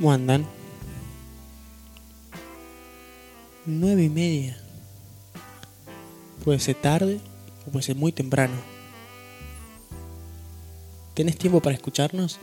¿Cómo 0.00 0.12
andan? 0.12 0.46
Nueve 3.66 4.04
y 4.04 4.08
media. 4.08 4.58
Puede 6.42 6.58
ser 6.58 6.76
tarde 6.76 7.20
o 7.66 7.70
puede 7.70 7.82
ser 7.82 7.96
muy 7.96 8.10
temprano. 8.10 8.54
¿Tenés 11.12 11.36
tiempo 11.36 11.60
para 11.60 11.74
escucharnos? 11.76 12.38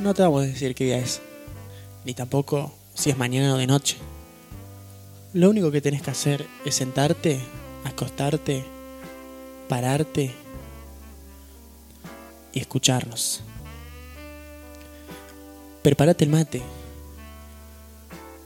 No 0.00 0.12
te 0.12 0.22
vamos 0.22 0.42
a 0.42 0.46
decir 0.46 0.74
qué 0.74 0.86
día 0.86 0.98
es, 0.98 1.22
ni 2.04 2.14
tampoco 2.14 2.74
si 2.94 3.10
es 3.10 3.16
mañana 3.16 3.54
o 3.54 3.58
de 3.58 3.68
noche. 3.68 3.96
Lo 5.34 5.50
único 5.50 5.70
que 5.70 5.80
tenés 5.80 6.02
que 6.02 6.10
hacer 6.10 6.48
es 6.64 6.74
sentarte, 6.74 7.40
acostarte, 7.84 8.64
pararte 9.68 10.34
y 12.52 12.60
escucharnos. 12.60 13.42
Prepárate 15.82 16.24
el 16.24 16.30
mate. 16.30 16.62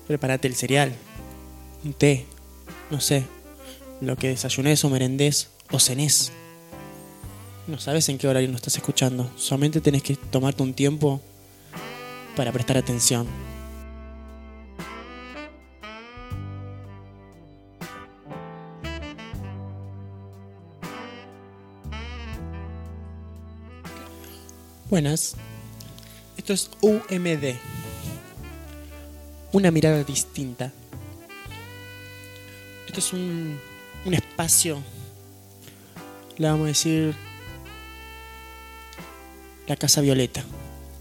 Prepárate 0.06 0.48
el 0.48 0.54
cereal. 0.54 0.94
Un 1.84 1.92
té. 1.94 2.26
No 2.90 3.00
sé. 3.00 3.24
Lo 4.00 4.16
que 4.16 4.28
desayunes 4.28 4.84
o 4.84 4.90
merendés 4.90 5.50
o 5.70 5.78
cenés. 5.78 6.32
No 7.66 7.78
sabes 7.78 8.08
en 8.08 8.18
qué 8.18 8.28
horario 8.28 8.48
nos 8.48 8.56
estás 8.56 8.76
escuchando. 8.76 9.30
Solamente 9.36 9.80
tenés 9.80 10.02
que 10.02 10.16
tomarte 10.16 10.62
un 10.62 10.74
tiempo 10.74 11.20
para 12.36 12.52
prestar 12.52 12.76
atención. 12.76 13.26
Buenas. 24.94 25.34
Esto 26.36 26.52
es 26.52 26.70
UMD. 26.80 27.56
Una 29.50 29.72
mirada 29.72 30.04
distinta. 30.04 30.70
Esto 32.86 33.00
es 33.00 33.12
un, 33.12 33.58
un 34.04 34.14
espacio. 34.14 34.80
Le 36.38 36.46
vamos 36.46 36.66
a 36.66 36.68
decir. 36.68 37.12
La 39.66 39.74
Casa 39.74 40.00
Violeta. 40.00 40.44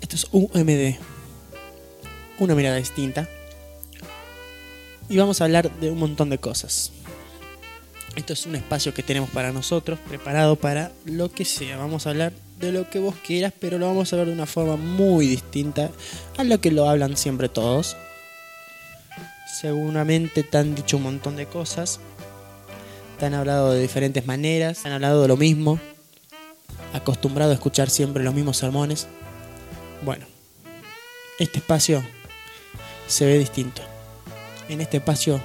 Esto 0.02 0.16
es 0.16 0.28
UMD. 0.32 0.96
Una 2.40 2.56
mirada 2.56 2.78
distinta. 2.78 3.30
Y 5.08 5.18
vamos 5.18 5.40
a 5.40 5.44
hablar 5.44 5.70
de 5.70 5.92
un 5.92 6.00
montón 6.00 6.32
de 6.32 6.40
cosas. 6.40 6.92
Esto 8.16 8.34
es 8.34 8.48
un 8.48 8.56
espacio 8.56 8.92
que 8.92 9.04
tenemos 9.04 9.30
para 9.30 9.52
nosotros, 9.52 10.00
preparado 10.00 10.56
para 10.56 10.92
lo 11.06 11.32
que 11.32 11.46
sea. 11.46 11.78
Vamos 11.78 12.08
a 12.08 12.10
hablar 12.10 12.34
de 12.66 12.72
lo 12.72 12.90
que 12.90 13.00
vos 13.00 13.16
quieras, 13.26 13.54
pero 13.60 13.78
lo 13.78 13.88
vamos 13.88 14.12
a 14.12 14.16
ver 14.16 14.28
de 14.28 14.34
una 14.34 14.46
forma 14.46 14.76
muy 14.76 15.28
distinta 15.28 15.90
a 16.38 16.44
lo 16.44 16.60
que 16.60 16.72
lo 16.72 16.90
hablan 16.90 17.18
siempre 17.18 17.50
todos. 17.50 17.98
Seguramente 19.60 20.44
te 20.44 20.58
han 20.58 20.76
dicho 20.76 20.98
un 20.98 21.04
montón 21.04 21.36
de 21.36 21.46
cosas, 21.46 22.00
te 23.20 23.26
han 23.26 23.34
hablado 23.34 23.72
de 23.72 23.82
diferentes 23.82 24.26
maneras, 24.26 24.82
te 24.82 24.88
han 24.88 24.96
hablado 24.96 25.22
de 25.22 25.28
lo 25.28 25.38
mismo, 25.38 25.80
acostumbrado 26.94 27.52
a 27.52 27.56
escuchar 27.56 27.90
siempre 27.90 28.24
los 28.24 28.34
mismos 28.34 28.58
sermones. 28.58 29.08
Bueno, 30.04 30.26
este 31.40 31.60
espacio 31.60 32.04
se 33.08 33.26
ve 33.26 33.38
distinto. 33.38 33.82
En 34.70 34.82
este 34.82 34.98
espacio 34.98 35.42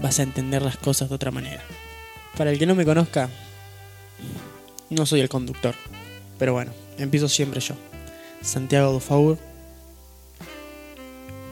vas 0.00 0.18
a 0.18 0.22
entender 0.22 0.62
las 0.62 0.76
cosas 0.76 1.08
de 1.08 1.14
otra 1.14 1.30
manera. 1.30 1.62
Para 2.36 2.50
el 2.50 2.58
que 2.58 2.66
no 2.66 2.74
me 2.74 2.84
conozca, 2.84 3.28
no 4.90 5.06
soy 5.06 5.20
el 5.20 5.28
conductor. 5.28 5.74
Pero 6.38 6.52
bueno, 6.52 6.72
empiezo 6.98 7.28
siempre 7.28 7.60
yo. 7.60 7.74
Santiago 8.42 8.92
Dufaur. 8.92 9.38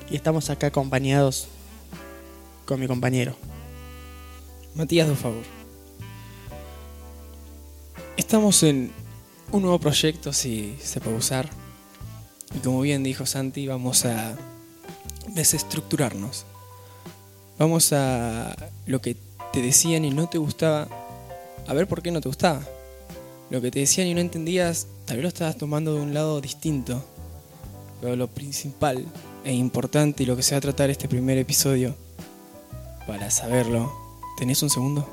Y 0.08 0.14
estamos 0.14 0.48
acá 0.50 0.68
acompañados 0.68 1.48
con 2.64 2.78
mi 2.78 2.86
compañero. 2.86 3.36
Matías 4.74 5.08
Dufaur. 5.08 5.42
Estamos 8.16 8.62
en 8.62 8.92
un 9.50 9.62
nuevo 9.62 9.78
proyecto, 9.80 10.32
si 10.32 10.76
se 10.80 11.00
puede 11.00 11.16
usar. 11.16 11.48
Y 12.54 12.60
como 12.60 12.80
bien 12.80 13.02
dijo 13.02 13.26
Santi, 13.26 13.66
vamos 13.66 14.04
a 14.04 14.36
desestructurarnos. 15.28 16.46
Vamos 17.58 17.92
a 17.92 18.54
lo 18.86 19.00
que 19.00 19.16
te 19.52 19.60
decían 19.62 20.04
y 20.04 20.10
no 20.10 20.28
te 20.28 20.38
gustaba, 20.38 20.88
a 21.66 21.74
ver 21.74 21.88
por 21.88 22.02
qué 22.02 22.10
no 22.10 22.20
te 22.20 22.28
gustaba 22.28 22.62
lo 23.50 23.60
que 23.60 23.70
te 23.70 23.80
decían 23.80 24.08
y 24.08 24.14
no 24.14 24.20
entendías, 24.20 24.88
tal 25.04 25.18
vez 25.18 25.22
lo 25.22 25.28
estabas 25.28 25.56
tomando 25.56 25.94
de 25.94 26.00
un 26.00 26.14
lado 26.14 26.40
distinto. 26.40 27.04
Pero 28.00 28.16
lo 28.16 28.28
principal 28.28 29.06
e 29.44 29.52
importante 29.52 30.22
y 30.22 30.26
lo 30.26 30.36
que 30.36 30.42
se 30.42 30.54
va 30.54 30.58
a 30.58 30.60
tratar 30.60 30.90
este 30.90 31.08
primer 31.08 31.38
episodio, 31.38 31.94
para 33.06 33.30
saberlo, 33.30 33.92
¿tenés 34.36 34.62
un 34.62 34.70
segundo? 34.70 35.08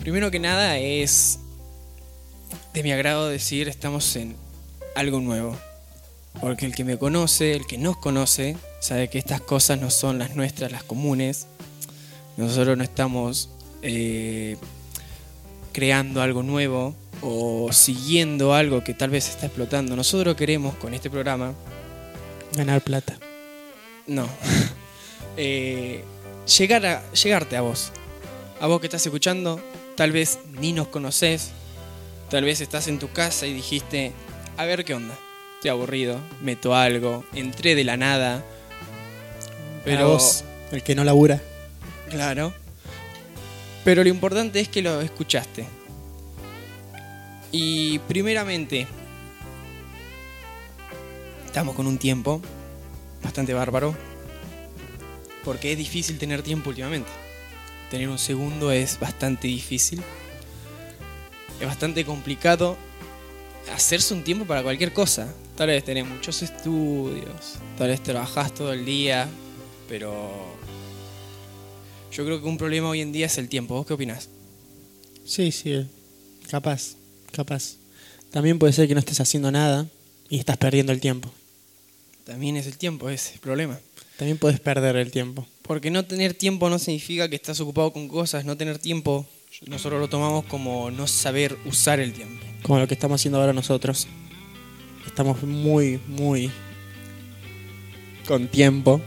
Primero 0.00 0.30
que 0.30 0.38
nada 0.38 0.78
es 0.78 1.40
de 2.72 2.82
mi 2.82 2.92
agrado 2.92 3.28
decir 3.28 3.68
estamos 3.68 4.14
en 4.16 4.36
algo 4.94 5.20
nuevo. 5.20 5.56
Porque 6.40 6.66
el 6.66 6.74
que 6.74 6.84
me 6.84 6.98
conoce, 6.98 7.52
el 7.52 7.66
que 7.66 7.78
nos 7.78 7.96
conoce, 7.96 8.56
sabe 8.80 9.08
que 9.08 9.18
estas 9.18 9.40
cosas 9.40 9.80
no 9.80 9.90
son 9.90 10.18
las 10.18 10.36
nuestras, 10.36 10.70
las 10.70 10.84
comunes. 10.84 11.46
Nosotros 12.36 12.76
no 12.76 12.84
estamos 12.84 13.48
eh, 13.82 14.56
creando 15.72 16.20
algo 16.20 16.42
nuevo 16.42 16.94
o 17.22 17.72
siguiendo 17.72 18.54
algo 18.54 18.84
que 18.84 18.92
tal 18.92 19.10
vez 19.10 19.28
está 19.28 19.46
explotando. 19.46 19.96
Nosotros 19.96 20.36
queremos 20.36 20.74
con 20.76 20.92
este 20.92 21.08
programa 21.08 21.54
ganar 22.54 22.82
plata. 22.82 23.18
No. 24.06 24.28
eh, 25.38 26.04
llegar 26.58 26.84
a, 26.86 27.10
llegarte 27.12 27.56
a 27.56 27.62
vos. 27.62 27.92
A 28.60 28.66
vos 28.66 28.80
que 28.80 28.86
estás 28.86 29.04
escuchando, 29.06 29.60
tal 29.96 30.12
vez 30.12 30.38
ni 30.60 30.72
nos 30.72 30.88
conoces. 30.88 31.50
Tal 32.28 32.44
vez 32.44 32.60
estás 32.60 32.88
en 32.88 32.98
tu 32.98 33.10
casa 33.10 33.46
y 33.46 33.54
dijiste, 33.54 34.12
a 34.58 34.64
ver 34.64 34.84
qué 34.84 34.94
onda 34.94 35.16
estoy 35.66 35.80
aburrido, 35.80 36.20
meto 36.42 36.76
algo, 36.76 37.24
entré 37.34 37.74
de 37.74 37.82
la 37.82 37.96
nada. 37.96 38.44
Pero 39.84 40.10
vos, 40.10 40.44
el 40.70 40.84
que 40.84 40.94
no 40.94 41.02
labura. 41.02 41.42
Claro. 42.08 42.52
Pero 43.84 44.04
lo 44.04 44.08
importante 44.08 44.60
es 44.60 44.68
que 44.68 44.80
lo 44.80 45.00
escuchaste. 45.00 45.66
Y 47.50 47.98
primeramente, 48.00 48.86
estamos 51.46 51.74
con 51.74 51.88
un 51.88 51.98
tiempo 51.98 52.40
bastante 53.24 53.52
bárbaro. 53.52 53.96
Porque 55.44 55.72
es 55.72 55.78
difícil 55.78 56.16
tener 56.16 56.42
tiempo 56.42 56.70
últimamente. 56.70 57.10
Tener 57.90 58.08
un 58.08 58.18
segundo 58.18 58.70
es 58.70 59.00
bastante 59.00 59.48
difícil. 59.48 60.00
Es 61.60 61.66
bastante 61.66 62.04
complicado 62.04 62.76
hacerse 63.74 64.14
un 64.14 64.22
tiempo 64.22 64.44
para 64.44 64.62
cualquier 64.62 64.92
cosa. 64.92 65.34
Tal 65.56 65.68
vez 65.68 65.84
tenés 65.84 66.06
muchos 66.06 66.42
estudios, 66.42 67.54
tal 67.78 67.88
vez 67.88 68.02
trabajás 68.02 68.52
todo 68.52 68.74
el 68.74 68.84
día, 68.84 69.26
pero 69.88 70.30
yo 72.12 72.24
creo 72.26 72.42
que 72.42 72.46
un 72.46 72.58
problema 72.58 72.90
hoy 72.90 73.00
en 73.00 73.10
día 73.10 73.24
es 73.24 73.38
el 73.38 73.48
tiempo. 73.48 73.74
¿Vos 73.74 73.86
qué 73.86 73.94
opinás? 73.94 74.28
Sí, 75.24 75.50
sí, 75.52 75.86
capaz, 76.50 76.96
capaz. 77.32 77.76
También 78.30 78.58
puede 78.58 78.74
ser 78.74 78.86
que 78.86 78.92
no 78.92 79.00
estés 79.00 79.18
haciendo 79.20 79.50
nada 79.50 79.86
y 80.28 80.38
estás 80.38 80.58
perdiendo 80.58 80.92
el 80.92 81.00
tiempo. 81.00 81.32
También 82.24 82.58
es 82.58 82.66
el 82.66 82.76
tiempo, 82.76 83.08
ese 83.08 83.30
es 83.30 83.34
el 83.36 83.40
problema. 83.40 83.80
También 84.18 84.36
puedes 84.36 84.60
perder 84.60 84.96
el 84.96 85.10
tiempo. 85.10 85.46
Porque 85.62 85.90
no 85.90 86.04
tener 86.04 86.34
tiempo 86.34 86.68
no 86.68 86.78
significa 86.78 87.30
que 87.30 87.36
estás 87.36 87.60
ocupado 87.60 87.94
con 87.94 88.08
cosas, 88.08 88.44
no 88.44 88.58
tener 88.58 88.78
tiempo 88.78 89.26
nosotros 89.66 89.98
lo 90.00 90.08
tomamos 90.08 90.44
como 90.44 90.90
no 90.90 91.06
saber 91.06 91.56
usar 91.64 91.98
el 91.98 92.12
tiempo. 92.12 92.44
Como 92.62 92.78
lo 92.78 92.86
que 92.86 92.92
estamos 92.92 93.20
haciendo 93.20 93.40
ahora 93.40 93.54
nosotros 93.54 94.06
estamos 95.16 95.42
muy, 95.44 95.98
muy 96.08 96.50
con 98.28 98.48
tiempo 98.48 99.00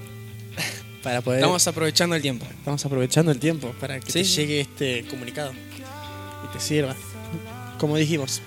para 1.04 1.22
poder. 1.22 1.42
Estamos 1.42 1.68
aprovechando 1.68 2.16
el 2.16 2.22
tiempo. 2.24 2.48
Estamos 2.50 2.84
aprovechando 2.84 3.32
el 3.32 3.38
tiempo 3.38 3.76
para 3.80 4.00
que 4.00 4.12
te 4.12 4.24
llegue 4.24 4.62
este 4.62 5.06
comunicado 5.06 5.52
y 5.54 6.52
te 6.52 6.60
sirva. 6.60 6.96
Como 7.78 7.96
dijimos, 7.96 8.42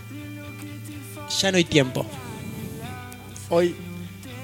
ya 1.41 1.53
no 1.53 1.57
hay 1.57 1.63
tiempo. 1.63 2.05
Hoy 3.49 3.77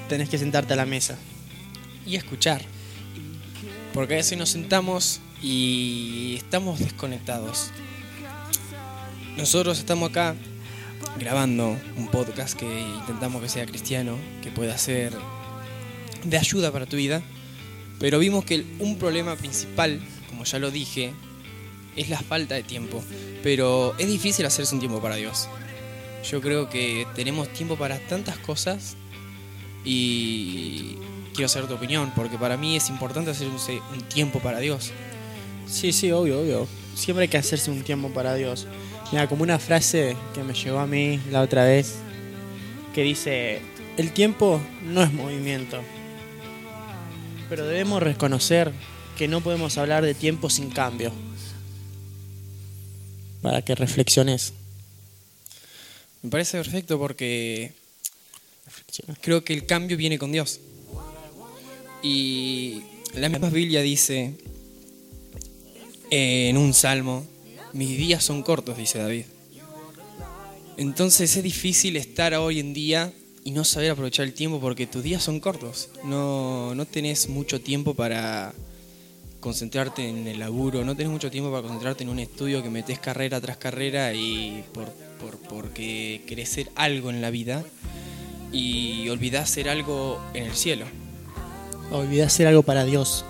tenés 0.07 0.29
que 0.29 0.37
sentarte 0.37 0.71
a 0.71 0.77
la 0.77 0.85
mesa 0.85 1.17
y 2.05 2.15
escuchar. 2.15 2.61
Porque 3.93 4.13
a 4.13 4.17
veces 4.17 4.37
nos 4.37 4.47
sentamos 4.47 5.19
y 5.41 6.35
estamos 6.37 6.79
desconectados. 6.79 7.71
Nosotros 9.35 9.77
estamos 9.77 10.09
acá 10.09 10.37
grabando 11.17 11.77
un 11.97 12.07
podcast 12.09 12.57
que 12.57 12.81
intentamos 12.81 13.41
que 13.41 13.49
sea 13.49 13.65
cristiano, 13.65 14.17
que 14.41 14.51
pueda 14.51 14.77
ser 14.77 15.13
de 16.23 16.37
ayuda 16.37 16.71
para 16.71 16.85
tu 16.85 16.97
vida, 16.97 17.21
Pero 17.99 18.17
vimos 18.17 18.45
que 18.45 18.65
un 18.79 18.97
problema 18.97 19.35
principal, 19.35 19.99
como 20.29 20.45
ya 20.45 20.57
lo 20.57 20.71
dije, 20.71 21.11
es 21.97 22.09
la 22.09 22.19
falta 22.19 22.55
de 22.55 22.63
tiempo. 22.63 23.03
Pero 23.43 23.93
es 23.97 24.07
difícil 24.07 24.45
hacerse 24.45 24.73
un 24.73 24.79
tiempo 24.79 25.01
para 25.01 25.17
Dios. 25.17 25.49
Yo 26.29 26.39
creo 26.39 26.69
que 26.69 27.05
tenemos 27.15 27.49
tiempo 27.49 27.75
para 27.75 27.99
tantas 27.99 28.37
cosas 28.37 28.95
y 29.83 30.95
quiero 31.33 31.49
saber 31.49 31.67
tu 31.67 31.75
opinión, 31.75 32.11
porque 32.15 32.37
para 32.37 32.55
mí 32.55 32.75
es 32.77 32.89
importante 32.89 33.31
hacerse 33.31 33.81
un 33.93 34.01
tiempo 34.07 34.39
para 34.39 34.59
Dios. 34.59 34.91
Sí, 35.67 35.91
sí, 35.91 36.11
obvio, 36.11 36.39
obvio. 36.41 36.67
Siempre 36.95 37.23
hay 37.23 37.29
que 37.29 37.37
hacerse 37.37 37.69
un 37.69 37.83
tiempo 37.83 38.09
para 38.09 38.33
Dios. 38.35 38.65
Mira, 39.11 39.27
como 39.27 39.43
una 39.43 39.57
frase 39.57 40.15
que 40.35 40.43
me 40.43 40.53
llegó 40.53 40.79
a 40.79 40.85
mí 40.85 41.19
la 41.31 41.41
otra 41.41 41.63
vez, 41.63 41.95
que 42.93 43.01
dice, 43.03 43.59
el 43.97 44.11
tiempo 44.11 44.61
no 44.83 45.01
es 45.01 45.11
movimiento, 45.11 45.81
pero 47.49 47.65
debemos 47.65 48.03
reconocer 48.03 48.71
que 49.17 49.27
no 49.27 49.41
podemos 49.41 49.77
hablar 49.77 50.05
de 50.05 50.13
tiempo 50.13 50.49
sin 50.49 50.69
cambio. 50.69 51.11
Para 53.41 53.63
que 53.63 53.73
reflexiones. 53.73 54.53
Me 56.21 56.29
parece 56.29 56.57
perfecto 56.57 56.99
porque 56.99 57.73
Reflexiona. 58.65 59.15
creo 59.21 59.43
que 59.43 59.53
el 59.53 59.65
cambio 59.65 59.97
viene 59.97 60.19
con 60.19 60.31
Dios. 60.31 60.59
Y 62.03 62.83
la 63.15 63.27
misma 63.29 63.49
Biblia 63.49 63.81
dice 63.81 64.35
eh, 66.11 66.49
en 66.49 66.57
un 66.57 66.73
salmo, 66.73 67.25
mis 67.73 67.97
días 67.97 68.23
son 68.23 68.43
cortos, 68.43 68.77
dice 68.77 68.99
David. 68.99 69.25
Entonces 70.77 71.35
es 71.35 71.43
difícil 71.43 71.97
estar 71.97 72.33
hoy 72.35 72.59
en 72.59 72.73
día 72.73 73.11
y 73.43 73.51
no 73.51 73.63
saber 73.63 73.91
aprovechar 73.91 74.25
el 74.25 74.33
tiempo 74.33 74.59
porque 74.59 74.87
tus 74.87 75.03
días 75.03 75.23
son 75.23 75.39
cortos. 75.39 75.89
No, 76.03 76.73
no 76.73 76.85
tenés 76.85 77.27
mucho 77.27 77.59
tiempo 77.59 77.93
para 77.93 78.53
concentrarte 79.39 80.07
en 80.07 80.27
el 80.27 80.39
laburo, 80.39 80.83
no 80.83 80.95
tenés 80.95 81.11
mucho 81.11 81.31
tiempo 81.31 81.49
para 81.49 81.63
concentrarte 81.63 82.03
en 82.03 82.09
un 82.09 82.19
estudio 82.19 82.61
que 82.63 82.69
metes 82.69 82.99
carrera 82.99 83.39
tras 83.39 83.57
carrera 83.57 84.13
y 84.13 84.63
por, 84.73 84.89
por, 85.19 85.37
porque 85.37 86.23
querés 86.27 86.49
ser 86.49 86.69
algo 86.75 87.09
en 87.09 87.21
la 87.21 87.29
vida 87.29 87.63
y 88.51 89.07
olvidás 89.09 89.49
ser 89.49 89.69
algo 89.69 90.21
en 90.33 90.43
el 90.43 90.55
cielo. 90.55 90.85
Olvidás 91.91 92.33
hacer 92.33 92.47
algo 92.47 92.63
para 92.63 92.85
Dios. 92.85 93.25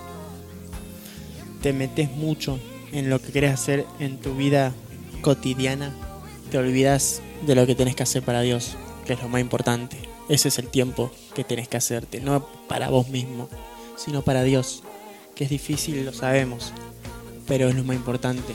Te 1.62 1.72
metes 1.72 2.10
mucho 2.10 2.58
en 2.92 3.10
lo 3.10 3.20
que 3.20 3.32
querés 3.32 3.52
hacer 3.52 3.86
en 3.98 4.18
tu 4.18 4.34
vida 4.34 4.72
cotidiana. 5.22 5.94
Te 6.50 6.58
olvidas 6.58 7.22
de 7.46 7.54
lo 7.54 7.66
que 7.66 7.74
tenés 7.74 7.96
que 7.96 8.02
hacer 8.02 8.22
para 8.22 8.40
Dios, 8.40 8.76
que 9.06 9.12
es 9.14 9.22
lo 9.22 9.28
más 9.28 9.40
importante. 9.40 9.96
Ese 10.28 10.48
es 10.48 10.58
el 10.58 10.68
tiempo 10.68 11.10
que 11.34 11.44
tenés 11.44 11.68
que 11.68 11.76
hacerte, 11.76 12.20
no 12.20 12.46
para 12.68 12.88
vos 12.88 13.08
mismo, 13.08 13.48
sino 13.96 14.22
para 14.22 14.42
Dios. 14.42 14.82
Que 15.34 15.44
es 15.44 15.50
difícil, 15.50 16.04
lo 16.04 16.12
sabemos, 16.12 16.72
pero 17.46 17.68
es 17.68 17.74
lo 17.74 17.84
más 17.84 17.96
importante. 17.96 18.54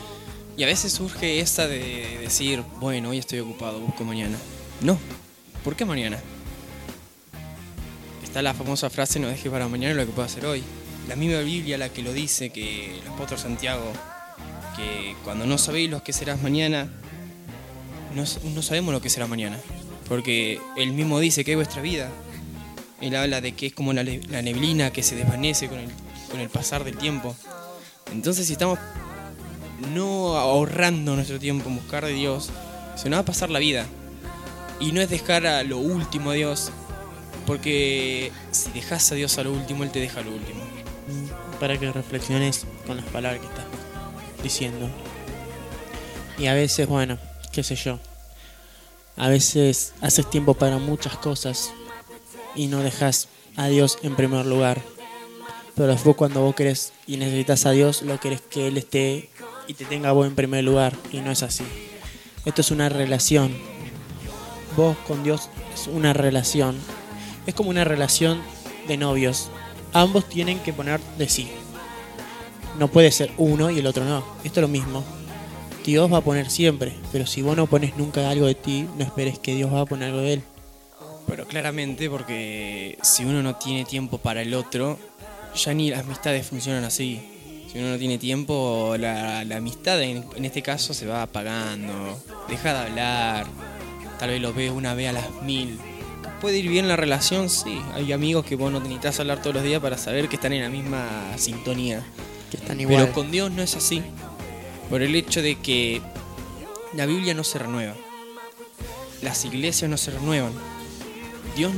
Y 0.56 0.62
a 0.62 0.66
veces 0.66 0.92
surge 0.92 1.40
esa 1.40 1.66
de 1.66 2.18
decir, 2.22 2.62
bueno, 2.80 3.10
hoy 3.10 3.18
estoy 3.18 3.40
ocupado, 3.40 3.78
busco 3.80 4.04
mañana. 4.04 4.38
No, 4.80 4.98
¿por 5.64 5.76
qué 5.76 5.84
mañana? 5.84 6.18
Está 8.24 8.40
la 8.40 8.54
famosa 8.54 8.88
frase, 8.88 9.18
no 9.18 9.28
dejes 9.28 9.50
para 9.50 9.68
mañana 9.68 9.94
lo 9.94 10.06
que 10.06 10.12
puedo 10.12 10.26
hacer 10.26 10.46
hoy. 10.46 10.62
La 11.08 11.16
misma 11.16 11.40
Biblia 11.40 11.78
la 11.78 11.90
que 11.90 12.02
lo 12.02 12.12
dice, 12.12 12.50
que 12.50 12.98
el 12.98 13.06
apóstol 13.06 13.38
Santiago, 13.38 13.92
que 14.76 15.16
cuando 15.24 15.46
no 15.46 15.58
sabéis 15.58 15.90
lo 15.90 16.02
que 16.02 16.12
serás 16.12 16.42
mañana, 16.42 16.88
no, 18.14 18.62
sabemos 18.62 18.92
lo 18.92 19.00
que 19.00 19.10
será 19.10 19.26
mañana. 19.26 19.58
Porque 20.08 20.60
él 20.76 20.92
mismo 20.92 21.18
dice 21.18 21.44
que 21.44 21.52
es 21.52 21.56
vuestra 21.56 21.82
vida. 21.82 22.10
Él 23.00 23.14
habla 23.16 23.40
de 23.40 23.52
que 23.52 23.66
es 23.66 23.72
como 23.72 23.92
la, 23.92 24.04
neblina 24.04 24.90
que 24.90 25.02
se 25.02 25.16
desvanece 25.16 25.68
con 25.68 25.78
el, 25.78 25.90
con 26.30 26.40
el 26.40 26.48
pasar 26.48 26.84
del 26.84 26.96
tiempo. 26.96 27.34
Entonces 28.12 28.46
si 28.46 28.52
estamos 28.52 28.78
no 29.92 30.36
ahorrando 30.36 31.14
nuestro 31.14 31.38
tiempo 31.38 31.68
en 31.68 31.76
buscar 31.76 32.04
de 32.04 32.12
Dios, 32.12 32.50
se 32.94 33.10
nos 33.10 33.18
va 33.18 33.22
a 33.22 33.24
pasar 33.24 33.50
la 33.50 33.58
vida. 33.58 33.86
Y 34.80 34.92
no 34.92 35.00
es 35.00 35.10
dejar 35.10 35.46
a 35.46 35.62
lo 35.62 35.78
último 35.78 36.30
a 36.30 36.34
Dios, 36.34 36.70
porque 37.46 38.30
si 38.50 38.70
dejas 38.72 39.10
a 39.12 39.14
Dios 39.14 39.38
a 39.38 39.44
lo 39.44 39.52
último, 39.52 39.84
Él 39.84 39.90
te 39.90 40.00
deja 40.00 40.20
a 40.20 40.22
lo 40.22 40.32
último. 40.32 40.60
para 41.58 41.78
que 41.78 41.90
reflexiones 41.90 42.66
con 42.86 42.98
las 42.98 43.06
palabras 43.06 43.40
que 43.40 43.46
estás 43.46 43.64
diciendo. 44.46 44.88
Y 46.38 46.46
a 46.46 46.54
veces, 46.54 46.86
bueno, 46.86 47.18
qué 47.50 47.64
sé 47.64 47.74
yo, 47.74 47.98
a 49.16 49.28
veces 49.28 49.92
haces 50.00 50.30
tiempo 50.30 50.54
para 50.54 50.78
muchas 50.78 51.16
cosas 51.16 51.72
y 52.54 52.68
no 52.68 52.80
dejas 52.80 53.28
a 53.56 53.66
Dios 53.66 53.98
en 54.02 54.14
primer 54.14 54.46
lugar. 54.46 54.80
Pero 55.74 55.88
después 55.88 56.14
cuando 56.14 56.42
vos 56.42 56.54
querés 56.54 56.92
y 57.08 57.16
necesitas 57.16 57.66
a 57.66 57.72
Dios, 57.72 58.02
lo 58.02 58.20
querés 58.20 58.40
que 58.40 58.68
Él 58.68 58.78
esté 58.78 59.30
y 59.66 59.74
te 59.74 59.84
tenga 59.84 60.12
vos 60.12 60.26
en 60.26 60.36
primer 60.36 60.62
lugar. 60.62 60.94
Y 61.10 61.18
no 61.20 61.32
es 61.32 61.42
así. 61.42 61.64
Esto 62.44 62.60
es 62.60 62.70
una 62.70 62.88
relación. 62.88 63.52
Vos 64.76 64.96
con 65.08 65.24
Dios 65.24 65.48
es 65.74 65.88
una 65.88 66.12
relación. 66.12 66.76
Es 67.46 67.54
como 67.54 67.70
una 67.70 67.84
relación 67.84 68.40
de 68.86 68.96
novios. 68.96 69.50
Ambos 69.92 70.28
tienen 70.28 70.60
que 70.60 70.72
poner 70.72 71.00
de 71.18 71.28
sí. 71.28 71.50
No 72.78 72.88
puede 72.88 73.10
ser 73.10 73.30
uno 73.38 73.70
y 73.70 73.78
el 73.78 73.86
otro 73.86 74.04
no. 74.04 74.24
Esto 74.44 74.60
es 74.60 74.62
lo 74.62 74.68
mismo. 74.68 75.04
Dios 75.84 76.12
va 76.12 76.18
a 76.18 76.20
poner 76.20 76.50
siempre, 76.50 76.92
pero 77.12 77.26
si 77.26 77.42
vos 77.42 77.56
no 77.56 77.68
pones 77.68 77.96
nunca 77.96 78.28
algo 78.28 78.46
de 78.46 78.56
ti, 78.56 78.88
no 78.98 79.04
esperes 79.04 79.38
que 79.38 79.54
Dios 79.54 79.72
va 79.72 79.82
a 79.82 79.86
poner 79.86 80.08
algo 80.08 80.20
de 80.20 80.32
él. 80.34 80.42
Pero 81.28 81.46
claramente, 81.46 82.10
porque 82.10 82.98
si 83.02 83.24
uno 83.24 83.42
no 83.42 83.54
tiene 83.56 83.84
tiempo 83.84 84.18
para 84.18 84.42
el 84.42 84.54
otro, 84.54 84.98
ya 85.54 85.74
ni 85.74 85.90
las 85.90 86.00
amistades 86.00 86.46
funcionan 86.46 86.84
así. 86.84 87.20
Si 87.70 87.78
uno 87.78 87.90
no 87.90 87.98
tiene 87.98 88.18
tiempo, 88.18 88.96
la, 88.98 89.40
amistad 89.40 90.02
en, 90.02 90.24
en 90.34 90.44
este 90.44 90.60
caso 90.60 90.92
se 90.92 91.06
va 91.06 91.22
apagando, 91.22 92.20
deja 92.48 92.72
de 92.72 92.78
hablar, 92.78 93.46
tal 94.18 94.30
vez 94.30 94.40
lo 94.40 94.52
ves 94.52 94.70
una 94.70 94.94
vez 94.94 95.10
a 95.10 95.12
las 95.12 95.42
mil. 95.42 95.78
Puede 96.40 96.58
ir 96.58 96.68
bien 96.68 96.88
la 96.88 96.96
relación, 96.96 97.48
sí. 97.48 97.80
Hay 97.94 98.12
amigos 98.12 98.44
que 98.44 98.56
vos 98.56 98.70
no 98.72 98.80
necesitas 98.80 99.20
hablar 99.20 99.40
todos 99.40 99.54
los 99.54 99.64
días 99.64 99.80
para 99.80 99.96
saber 99.98 100.28
que 100.28 100.36
están 100.36 100.52
en 100.52 100.62
la 100.62 100.68
misma 100.68 101.06
sintonía. 101.36 102.04
Que 102.50 102.56
están 102.56 102.80
igual. 102.80 103.02
Pero 103.02 103.14
con 103.14 103.30
Dios 103.30 103.50
no 103.50 103.62
es 103.62 103.76
así. 103.76 104.02
Por 104.90 105.02
el 105.02 105.14
hecho 105.14 105.42
de 105.42 105.56
que 105.56 106.00
la 106.94 107.06
Biblia 107.06 107.34
no 107.34 107.44
se 107.44 107.58
renueva. 107.58 107.94
Las 109.22 109.44
iglesias 109.44 109.90
no 109.90 109.96
se 109.96 110.12
renuevan. 110.12 110.52
Dios 111.56 111.72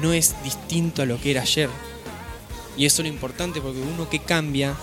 no 0.00 0.12
es 0.12 0.34
distinto 0.44 1.02
a 1.02 1.06
lo 1.06 1.20
que 1.20 1.30
era 1.32 1.42
ayer. 1.42 1.68
Y 2.76 2.86
eso 2.86 3.02
es 3.02 3.08
lo 3.08 3.12
importante 3.14 3.60
porque 3.60 3.80
uno 3.80 4.08
que 4.08 4.20
cambia, 4.20 4.74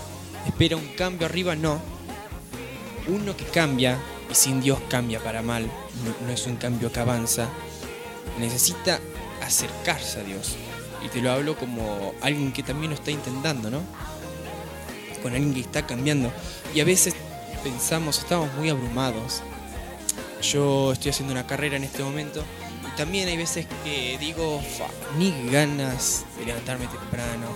espera 0.46 0.76
un 0.76 0.88
cambio 0.88 1.26
arriba, 1.26 1.56
no. 1.56 1.80
Uno 3.08 3.36
que 3.36 3.44
cambia, 3.44 3.98
y 4.30 4.34
sin 4.34 4.60
Dios 4.60 4.78
cambia 4.90 5.22
para 5.22 5.40
mal, 5.42 5.64
no, 5.64 6.26
no 6.26 6.32
es 6.32 6.46
un 6.46 6.56
cambio 6.56 6.92
que 6.92 7.00
avanza, 7.00 7.48
necesita 8.38 9.00
acercarse 9.42 10.20
a 10.20 10.24
Dios. 10.24 10.56
Y 11.04 11.08
te 11.08 11.22
lo 11.22 11.30
hablo 11.30 11.56
como 11.56 12.14
alguien 12.20 12.52
que 12.52 12.62
también 12.62 12.90
lo 12.90 12.96
está 12.96 13.10
intentando, 13.10 13.70
¿no? 13.70 13.80
Con 15.26 15.34
alguien 15.34 15.54
que 15.54 15.60
está 15.60 15.84
cambiando. 15.84 16.32
Y 16.72 16.78
a 16.78 16.84
veces 16.84 17.16
pensamos, 17.64 18.20
estamos 18.20 18.54
muy 18.54 18.68
abrumados. 18.68 19.42
Yo 20.40 20.92
estoy 20.92 21.10
haciendo 21.10 21.32
una 21.32 21.48
carrera 21.48 21.74
en 21.74 21.82
este 21.82 22.04
momento 22.04 22.44
y 22.86 22.96
también 22.96 23.26
hay 23.26 23.36
veces 23.36 23.66
que 23.82 24.16
digo, 24.20 24.62
"Fa, 24.78 24.86
ni 25.18 25.32
ganas 25.50 26.24
de 26.38 26.46
levantarme 26.46 26.86
temprano 26.86 27.48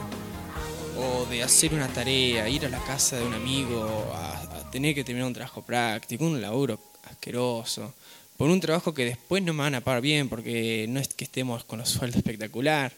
o 0.98 1.26
de 1.26 1.44
hacer 1.44 1.72
una 1.72 1.86
tarea, 1.86 2.48
ir 2.48 2.66
a 2.66 2.68
la 2.68 2.80
casa 2.80 3.18
de 3.18 3.24
un 3.24 3.34
amigo, 3.34 3.86
a 4.16 4.68
tener 4.72 4.92
que 4.92 5.04
terminar 5.04 5.28
un 5.28 5.34
trabajo 5.34 5.62
práctico, 5.62 6.24
un 6.24 6.42
laburo 6.42 6.80
asqueroso, 7.08 7.94
por 8.36 8.50
un 8.50 8.58
trabajo 8.58 8.92
que 8.92 9.04
después 9.04 9.44
no 9.44 9.52
me 9.52 9.62
van 9.62 9.76
a 9.76 9.80
pagar 9.80 10.02
bien 10.02 10.28
porque 10.28 10.86
no 10.88 10.98
es 10.98 11.06
que 11.06 11.22
estemos 11.22 11.62
con 11.62 11.78
los 11.78 11.88
sueldos 11.88 12.16
espectacular. 12.16 12.92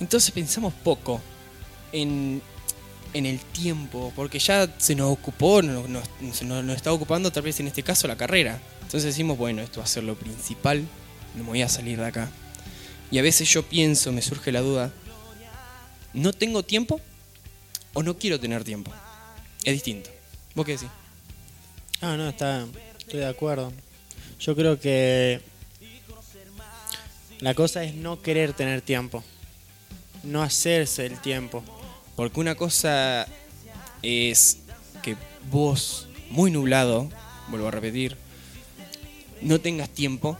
Entonces 0.00 0.30
pensamos 0.30 0.72
poco 0.72 1.20
en, 1.92 2.42
en 3.12 3.26
el 3.26 3.38
tiempo, 3.40 4.12
porque 4.16 4.38
ya 4.38 4.68
se 4.78 4.94
nos 4.94 5.12
ocupó, 5.12 5.62
nos, 5.62 5.88
nos- 5.88 6.42
nos 6.42 6.76
está 6.76 6.92
ocupando 6.92 7.30
tal 7.32 7.42
vez 7.44 7.58
en 7.60 7.66
este 7.68 7.82
caso 7.82 8.06
la 8.08 8.16
carrera. 8.16 8.60
Entonces 8.82 9.04
decimos, 9.04 9.36
bueno, 9.38 9.62
esto 9.62 9.80
va 9.80 9.84
a 9.84 9.88
ser 9.88 10.04
lo 10.04 10.14
principal, 10.14 10.84
no 11.34 11.42
me 11.44 11.50
voy 11.50 11.62
a 11.62 11.68
salir 11.68 11.98
de 11.98 12.06
acá. 12.06 12.30
Y 13.10 13.18
a 13.18 13.22
veces 13.22 13.48
yo 13.48 13.62
pienso, 13.62 14.12
me 14.12 14.22
surge 14.22 14.52
la 14.52 14.60
duda, 14.60 14.92
¿no 16.12 16.32
tengo 16.32 16.62
tiempo 16.62 17.00
o 17.94 18.02
no 18.02 18.16
quiero 18.18 18.38
tener 18.40 18.64
tiempo? 18.64 18.92
Es 19.64 19.72
distinto. 19.72 20.10
¿Vos 20.54 20.64
qué 20.66 20.72
decís? 20.72 20.88
Ah, 22.00 22.16
no, 22.16 22.28
está, 22.28 22.66
estoy 22.98 23.20
de 23.20 23.26
acuerdo. 23.26 23.72
Yo 24.38 24.54
creo 24.54 24.78
que 24.78 25.40
la 27.40 27.54
cosa 27.54 27.84
es 27.84 27.94
no 27.94 28.22
querer 28.22 28.52
tener 28.52 28.80
tiempo, 28.82 29.22
no 30.22 30.42
hacerse 30.42 31.06
el 31.06 31.20
tiempo. 31.20 31.62
Porque 32.16 32.40
una 32.40 32.54
cosa 32.54 33.28
es 34.02 34.58
que 35.02 35.16
vos, 35.50 36.08
muy 36.30 36.50
nublado, 36.50 37.08
vuelvo 37.48 37.68
a 37.68 37.70
repetir, 37.70 38.16
no 39.42 39.60
tengas 39.60 39.90
tiempo, 39.90 40.38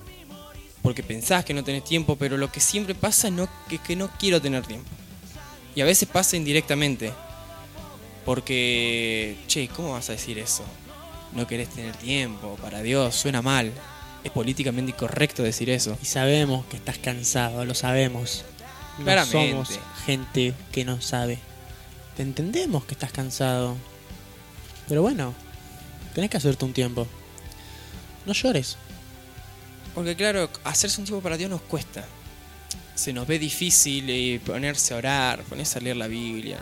porque 0.83 1.03
pensás 1.03 1.45
que 1.45 1.55
no 1.55 1.63
tenés 1.63 1.85
tiempo, 1.85 2.17
pero 2.17 2.39
lo 2.39 2.51
que 2.51 2.61
siempre 2.61 2.95
pasa 2.95 3.29
es 3.29 3.35
no, 3.35 3.49
que, 3.69 3.79
que 3.79 3.95
no 3.95 4.09
quiero 4.19 4.41
tener 4.41 4.67
tiempo. 4.67 4.89
Y 5.75 5.83
a 5.83 5.85
veces 5.85 6.09
pasa 6.09 6.37
indirectamente. 6.37 7.13
Porque, 8.25 9.37
che, 9.47 9.69
¿cómo 9.69 9.93
vas 9.93 10.09
a 10.09 10.13
decir 10.13 10.39
eso? 10.39 10.65
No 11.33 11.47
querés 11.47 11.69
tener 11.69 11.95
tiempo 11.97 12.57
para 12.61 12.83
Dios, 12.83 13.15
suena 13.15 13.43
mal. 13.43 13.73
Es 14.25 14.33
políticamente 14.33 14.91
incorrecto 14.93 15.43
decir 15.45 15.71
eso. 15.71 15.97
Y 16.03 16.07
sabemos 16.07 16.67
que 16.67 16.77
estás 16.77 16.99
cansado, 16.99 17.65
lo 17.65 17.75
sabemos. 17.75 18.45
No 18.99 19.05
Claramente. 19.05 19.51
somos 19.51 19.81
gente 20.07 20.55
que 20.73 20.85
no 20.85 21.01
sabe. 21.01 21.39
Te 22.17 22.23
entendemos 22.23 22.85
que 22.85 22.95
estás 22.95 23.13
cansado. 23.13 23.77
Pero 24.89 25.03
bueno, 25.03 25.35
tenés 26.15 26.31
que 26.31 26.39
hacerte 26.39 26.65
un 26.65 26.73
tiempo. 26.73 27.07
No 28.25 28.33
llores. 28.33 28.77
Porque 29.95 30.17
claro, 30.17 30.51
hacerse 30.65 31.01
un 31.01 31.07
tiempo 31.07 31.23
para 31.23 31.37
Dios 31.37 31.51
nos 31.51 31.61
cuesta. 31.63 32.05
Se 32.95 33.13
nos 33.13 33.27
ve 33.27 33.39
difícil 33.39 34.09
eh, 34.09 34.41
ponerse 34.45 34.95
a 34.95 34.97
orar, 34.97 35.43
ponerse 35.45 35.79
a 35.79 35.83
leer 35.83 35.97
la 35.97 36.07
Biblia. 36.07 36.59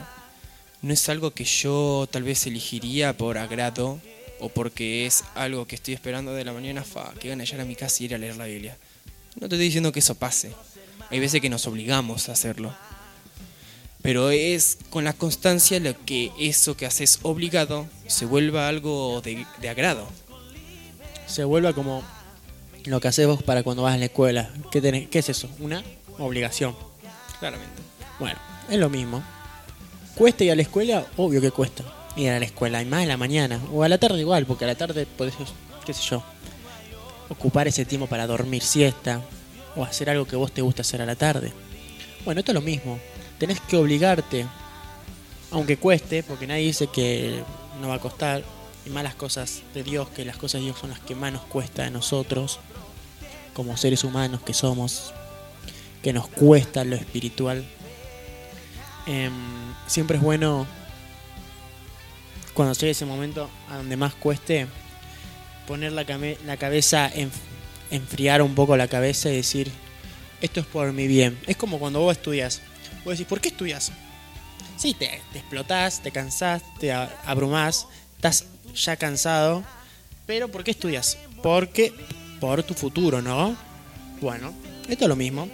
No 0.83 0.93
es 0.93 1.09
algo 1.09 1.33
que 1.33 1.45
yo 1.45 2.09
tal 2.11 2.25
vez 2.25 2.47
elegiría 2.47 3.17
por 3.17 3.39
agrado 3.39 4.01
o 4.41 4.49
porque 4.49 5.07
es 5.07 5.25
algo 5.35 5.67
que 5.67 5.77
estoy 5.77 5.95
esperando 5.95 6.35
de 6.35 6.45
la 6.45 6.53
mañana, 6.53 6.83
fa, 6.83 7.15
que 7.15 7.29
gana 7.29 7.45
llegar 7.45 7.61
a 7.61 7.65
mi 7.65 7.77
casa 7.77 8.03
y 8.03 8.07
ir 8.07 8.15
a 8.15 8.19
leer 8.19 8.37
la 8.37 8.47
Biblia. 8.47 8.77
No 9.37 9.49
te 9.49 9.55
estoy 9.55 9.67
diciendo 9.67 9.93
que 9.93 10.01
eso 10.01 10.17
pase. 10.17 10.53
Hay 11.11 11.21
veces 11.21 11.41
que 11.41 11.49
nos 11.49 11.67
obligamos 11.67 12.29
a 12.29 12.33
hacerlo. 12.33 12.75
Pero 14.05 14.29
es 14.31 14.77
con 14.91 15.05
la 15.05 15.15
constancia 15.15 15.81
lo 15.81 15.95
que 16.05 16.31
eso 16.39 16.77
que 16.77 16.85
haces 16.85 17.21
obligado 17.23 17.87
se 18.07 18.27
vuelva 18.27 18.69
algo 18.69 19.23
de, 19.23 19.47
de 19.63 19.69
agrado. 19.71 20.07
Se 21.27 21.43
vuelva 21.43 21.73
como 21.73 22.03
lo 22.85 23.01
que 23.01 23.09
haces 23.09 23.27
vos 23.27 23.43
para 23.43 23.63
cuando 23.63 23.83
vas 23.83 23.95
a 23.95 23.97
la 23.97 24.05
escuela. 24.05 24.51
¿Qué, 24.71 24.83
tenés- 24.83 25.09
qué 25.09 25.21
es 25.21 25.31
eso? 25.31 25.49
Una 25.59 25.83
obligación. 26.19 26.77
Claramente. 27.41 27.73
Bueno, 28.21 28.39
es 28.69 28.79
lo 28.79 28.91
mismo. 28.91 29.25
¿Cuesta 30.15 30.45
ir 30.45 30.53
a 30.53 30.57
la 30.57 30.63
escuela? 30.63 31.07
Obvio 31.17 31.41
que 31.41 31.51
cuesta 31.51 31.83
ir 32.17 32.29
a 32.29 32.39
la 32.39 32.45
escuela. 32.45 32.83
Y 32.83 32.85
más 32.85 33.03
en 33.05 33.09
la 33.09 33.17
mañana. 33.17 33.59
O 33.73 33.83
a 33.85 33.89
la 33.89 33.97
tarde 33.97 34.21
igual, 34.21 34.45
porque 34.45 34.65
a 34.65 34.69
la 34.69 34.75
tarde 34.75 35.07
podés, 35.07 35.35
qué 35.87 35.95
sé 35.95 36.03
yo, 36.03 36.23
ocupar 37.31 37.69
ese 37.69 37.87
tiempo 37.87 38.07
para 38.07 38.27
dormir 38.27 38.63
siesta. 38.63 39.23
O 39.77 39.83
hacer 39.83 40.11
algo 40.11 40.27
que 40.27 40.37
vos 40.37 40.53
te 40.53 40.61
gusta 40.61 40.83
hacer 40.83 41.01
a 41.01 41.07
la 41.07 41.17
tarde. 41.17 41.55
Bueno, 42.27 42.41
esto 42.41 42.53
es 42.53 42.55
lo 42.55 42.61
mismo. 42.61 42.99
Tenés 43.38 43.61
que 43.61 43.76
obligarte. 43.76 44.47
Aunque 45.50 45.76
cueste, 45.76 46.23
porque 46.23 46.47
nadie 46.47 46.64
dice 46.64 46.88
que 46.88 47.43
no 47.81 47.88
va 47.88 47.95
a 47.95 48.00
costar. 48.00 48.43
Y 48.87 48.91
más 48.91 49.03
las 49.03 49.14
cosas 49.14 49.62
de 49.73 49.83
Dios, 49.83 50.09
que 50.11 50.25
las 50.25 50.37
cosas 50.37 50.61
de 50.61 50.67
Dios 50.67 50.79
son 50.79 50.91
las 50.91 51.00
que 51.00 51.14
más 51.14 51.33
nos 51.33 51.43
cuesta 51.43 51.87
a 51.87 51.91
nosotros. 51.91 52.61
Como 53.55 53.76
seres 53.76 54.05
humanos 54.05 54.41
que 54.43 54.55
somos. 54.55 55.12
Que 56.03 56.12
nos 56.12 56.29
cuesta 56.29 56.85
lo 56.85 56.97
espiritual. 56.97 57.64
Em, 59.07 59.33
siempre 59.87 60.17
es 60.17 60.23
bueno 60.23 60.67
cuando 62.55 62.73
llegue 62.75 62.93
ese 62.93 63.05
momento 63.05 63.50
a 63.69 63.76
donde 63.76 63.97
más 63.97 64.14
cueste 64.14 64.67
poner 65.67 65.93
la, 65.93 66.07
la 66.47 66.57
cabeza, 66.57 67.11
en, 67.12 67.31
enfriar 67.91 68.43
un 68.43 68.55
poco 68.55 68.76
la 68.76 68.88
cabeza 68.88 69.29
y 69.29 69.37
decir, 69.37 69.71
esto 70.41 70.61
es 70.61 70.67
por 70.67 70.93
mi 70.93 71.07
bien. 71.07 71.38
Es 71.47 71.57
como 71.57 71.79
cuando 71.79 72.00
vos 72.00 72.17
estudias. 72.17 72.62
Vos 73.05 73.13
decís, 73.13 73.27
¿por 73.27 73.41
qué 73.41 73.49
estudias? 73.49 73.93
Sí, 74.77 74.95
te, 74.95 75.21
te 75.33 75.39
explotás, 75.39 76.01
te 76.03 76.11
cansás, 76.11 76.63
te 76.79 76.93
abrumás, 76.93 77.87
estás 78.17 78.47
ya 78.75 78.97
cansado, 78.97 79.63
pero 80.27 80.49
¿por 80.49 80.65
qué 80.65 80.73
estudias? 80.73 81.19
Porque 81.43 81.93
por 82.41 82.63
tu 82.63 82.75
futuro, 82.75 83.23
¿no? 83.23 83.57
Bueno, 84.21 84.53
esto 84.89 85.05
es 85.05 85.09
lo 85.09 85.17
mismo. 85.17 85.49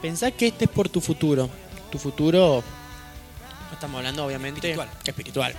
Pensá 0.00 0.30
que 0.30 0.48
este 0.48 0.64
es 0.64 0.70
por 0.70 0.88
tu 0.88 1.00
futuro. 1.00 1.48
Tu 1.90 1.98
futuro, 1.98 2.62
no 3.68 3.74
estamos 3.74 3.98
hablando 3.98 4.24
obviamente 4.24 4.58
Espiritual. 4.58 4.88
espiritual. 5.04 5.54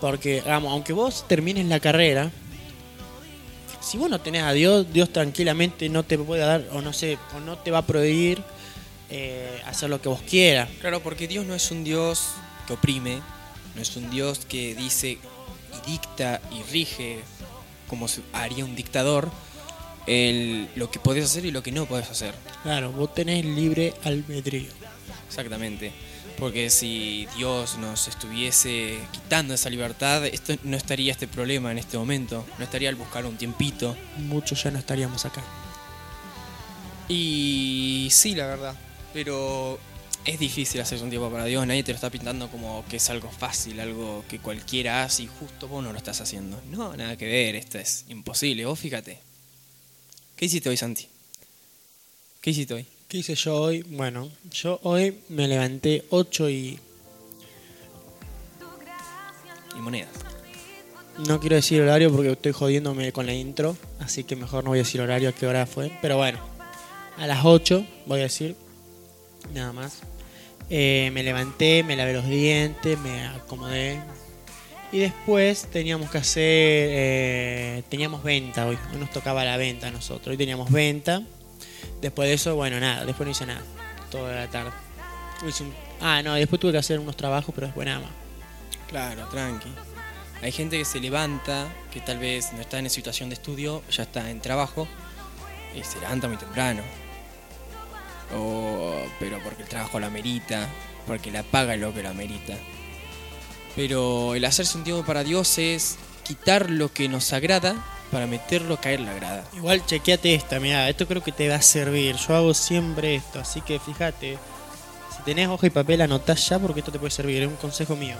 Porque, 0.00 0.42
vamos, 0.44 0.72
aunque 0.72 0.92
vos 0.92 1.26
termines 1.28 1.66
la 1.66 1.80
carrera, 1.80 2.30
si 3.80 3.98
vos 3.98 4.10
no 4.10 4.20
tenés 4.20 4.42
a 4.42 4.52
Dios, 4.52 4.92
Dios 4.92 5.12
tranquilamente 5.12 5.88
no 5.88 6.02
te 6.02 6.18
puede 6.18 6.42
dar, 6.42 6.64
o 6.72 6.80
no 6.82 6.92
sé, 6.92 7.18
o 7.36 7.40
no 7.40 7.58
te 7.58 7.70
va 7.70 7.78
a 7.78 7.86
prohibir 7.86 8.42
eh, 9.10 9.62
hacer 9.66 9.90
lo 9.90 10.00
que 10.00 10.08
vos 10.08 10.22
quieras. 10.22 10.68
Claro, 10.80 11.00
porque 11.02 11.28
Dios 11.28 11.46
no 11.46 11.54
es 11.54 11.70
un 11.70 11.84
Dios 11.84 12.30
que 12.66 12.74
oprime, 12.74 13.22
no 13.74 13.82
es 13.82 13.96
un 13.96 14.10
Dios 14.10 14.40
que 14.46 14.74
dice 14.74 15.18
y 15.72 15.90
dicta 15.90 16.40
y 16.50 16.62
rige 16.70 17.20
como 17.88 18.06
haría 18.32 18.64
un 18.64 18.76
dictador 18.76 19.30
el, 20.06 20.68
lo 20.74 20.90
que 20.90 20.98
podés 20.98 21.24
hacer 21.24 21.44
y 21.44 21.50
lo 21.50 21.62
que 21.62 21.72
no 21.72 21.86
podés 21.86 22.10
hacer. 22.10 22.34
Claro, 22.62 22.92
vos 22.92 23.14
tenés 23.14 23.44
libre 23.44 23.94
albedrío. 24.04 24.70
Exactamente. 25.26 25.92
Porque 26.38 26.70
si 26.70 27.26
Dios 27.36 27.78
nos 27.78 28.06
estuviese 28.08 28.98
quitando 29.12 29.54
esa 29.54 29.70
libertad, 29.70 30.24
esto 30.26 30.54
no 30.62 30.76
estaría 30.76 31.10
este 31.10 31.26
problema 31.26 31.72
en 31.72 31.78
este 31.78 31.98
momento. 31.98 32.46
No 32.58 32.64
estaría 32.64 32.88
al 32.88 32.94
buscar 32.94 33.26
un 33.26 33.36
tiempito. 33.36 33.96
Muchos 34.18 34.62
ya 34.62 34.70
no 34.70 34.78
estaríamos 34.78 35.24
acá. 35.24 35.42
Y 37.08 38.08
sí, 38.12 38.34
la 38.34 38.46
verdad. 38.46 38.74
Pero 39.12 39.78
es 40.24 40.38
difícil 40.38 40.80
hacerse 40.80 41.02
un 41.04 41.10
tiempo 41.10 41.30
para 41.30 41.44
Dios. 41.44 41.66
Nadie 41.66 41.82
te 41.82 41.92
lo 41.92 41.96
está 41.96 42.10
pintando 42.10 42.50
como 42.50 42.84
que 42.88 42.96
es 42.96 43.10
algo 43.10 43.30
fácil, 43.30 43.80
algo 43.80 44.24
que 44.28 44.38
cualquiera 44.38 45.04
hace 45.04 45.24
y 45.24 45.26
justo 45.26 45.68
vos 45.68 45.82
no 45.82 45.92
lo 45.92 45.98
estás 45.98 46.20
haciendo. 46.20 46.60
No, 46.70 46.96
nada 46.96 47.16
que 47.16 47.26
ver. 47.26 47.56
Esto 47.56 47.78
es 47.78 48.04
imposible. 48.08 48.64
Vos 48.66 48.78
fíjate. 48.78 49.18
¿Qué 50.36 50.44
hiciste 50.44 50.68
hoy, 50.68 50.76
Santi? 50.76 51.08
¿Qué 52.40 52.50
hiciste 52.50 52.74
hoy? 52.74 52.86
¿Qué 53.08 53.18
hice 53.18 53.34
yo 53.34 53.56
hoy? 53.56 53.82
Bueno, 53.82 54.30
yo 54.52 54.78
hoy 54.82 55.18
me 55.30 55.48
levanté 55.48 56.04
8 56.10 56.50
y 56.50 56.78
Y 59.76 59.80
monedas. 59.80 60.10
no 61.26 61.38
quiero 61.40 61.56
decir 61.56 61.80
horario 61.80 62.10
porque 62.12 62.32
estoy 62.32 62.52
jodiéndome 62.52 63.12
con 63.12 63.26
la 63.26 63.32
intro, 63.32 63.76
así 64.00 64.24
que 64.24 64.34
mejor 64.36 64.64
no 64.64 64.70
voy 64.70 64.80
a 64.80 64.82
decir 64.82 65.00
horario 65.00 65.28
a 65.28 65.32
qué 65.32 65.46
hora 65.46 65.66
fue, 65.66 65.92
pero 66.02 66.16
bueno, 66.16 66.38
a 67.16 67.26
las 67.28 67.44
8 67.44 67.86
voy 68.06 68.20
a 68.20 68.24
decir, 68.24 68.56
nada 69.52 69.72
más. 69.72 70.00
Eh, 70.70 71.10
me 71.14 71.22
levanté, 71.22 71.82
me 71.82 71.96
lavé 71.96 72.12
los 72.12 72.26
dientes, 72.26 72.98
me 72.98 73.26
acomodé 73.26 74.00
y 74.90 74.98
después 75.00 75.68
teníamos 75.70 76.10
que 76.10 76.18
hacer, 76.18 76.42
eh, 76.44 77.82
teníamos 77.88 78.22
venta 78.22 78.66
hoy, 78.66 78.78
hoy 78.92 78.98
nos 78.98 79.10
tocaba 79.10 79.44
la 79.44 79.56
venta 79.56 79.88
a 79.88 79.90
nosotros, 79.90 80.28
hoy 80.28 80.36
teníamos 80.36 80.70
venta. 80.70 81.22
Después 82.00 82.28
de 82.28 82.34
eso, 82.34 82.56
bueno, 82.56 82.80
nada, 82.80 83.04
después 83.04 83.26
no 83.26 83.32
hice 83.32 83.44
nada, 83.44 83.62
toda 84.10 84.34
la 84.34 84.48
tarde. 84.48 84.70
Ah, 86.00 86.22
no, 86.22 86.34
después 86.34 86.60
tuve 86.60 86.72
que 86.72 86.78
hacer 86.78 86.98
unos 86.98 87.16
trabajos, 87.16 87.54
pero 87.54 87.66
después 87.66 87.86
nada 87.86 88.00
más. 88.00 88.10
Claro, 88.88 89.28
tranqui. 89.28 89.68
Hay 90.40 90.52
gente 90.52 90.78
que 90.78 90.84
se 90.84 91.00
levanta, 91.00 91.66
que 91.92 92.00
tal 92.00 92.18
vez 92.18 92.52
no 92.52 92.60
está 92.60 92.78
en 92.78 92.88
situación 92.88 93.28
de 93.28 93.34
estudio, 93.34 93.82
ya 93.90 94.04
está 94.04 94.30
en 94.30 94.40
trabajo, 94.40 94.88
y 95.74 95.82
se 95.82 96.00
levanta 96.00 96.28
muy 96.28 96.36
temprano. 96.36 96.82
O, 98.36 98.94
pero 99.18 99.38
porque 99.42 99.62
el 99.62 99.68
trabajo 99.68 100.00
lo 100.00 100.06
amerita, 100.06 100.68
porque 101.06 101.30
la 101.30 101.42
paga 101.42 101.76
lo 101.76 101.94
que 101.94 102.02
lo 102.02 102.10
amerita. 102.10 102.54
Pero 103.74 104.34
el 104.34 104.44
hacerse 104.44 104.76
un 104.76 104.84
tiempo 104.84 105.04
para 105.04 105.24
Dios 105.24 105.58
es 105.58 105.96
quitar 106.24 106.70
lo 106.70 106.92
que 106.92 107.08
nos 107.08 107.32
agrada 107.32 107.76
para 108.10 108.26
meterlo 108.26 108.74
a 108.74 108.80
caer 108.80 109.00
le 109.00 109.10
agrada. 109.10 109.44
Igual 109.54 109.84
chequeate 109.84 110.34
esta, 110.34 110.60
mira, 110.60 110.88
esto 110.88 111.06
creo 111.06 111.22
que 111.22 111.32
te 111.32 111.48
va 111.48 111.56
a 111.56 111.62
servir. 111.62 112.16
Yo 112.16 112.34
hago 112.34 112.54
siempre 112.54 113.14
esto, 113.16 113.40
así 113.40 113.60
que 113.60 113.78
fíjate. 113.78 114.38
Si 115.14 115.22
tenés 115.24 115.48
hoja 115.48 115.66
y 115.66 115.70
papel, 115.70 116.00
anotás 116.00 116.48
ya 116.48 116.58
porque 116.58 116.80
esto 116.80 116.92
te 116.92 116.98
puede 116.98 117.10
servir, 117.10 117.42
es 117.42 117.48
un 117.48 117.56
consejo 117.56 117.96
mío. 117.96 118.16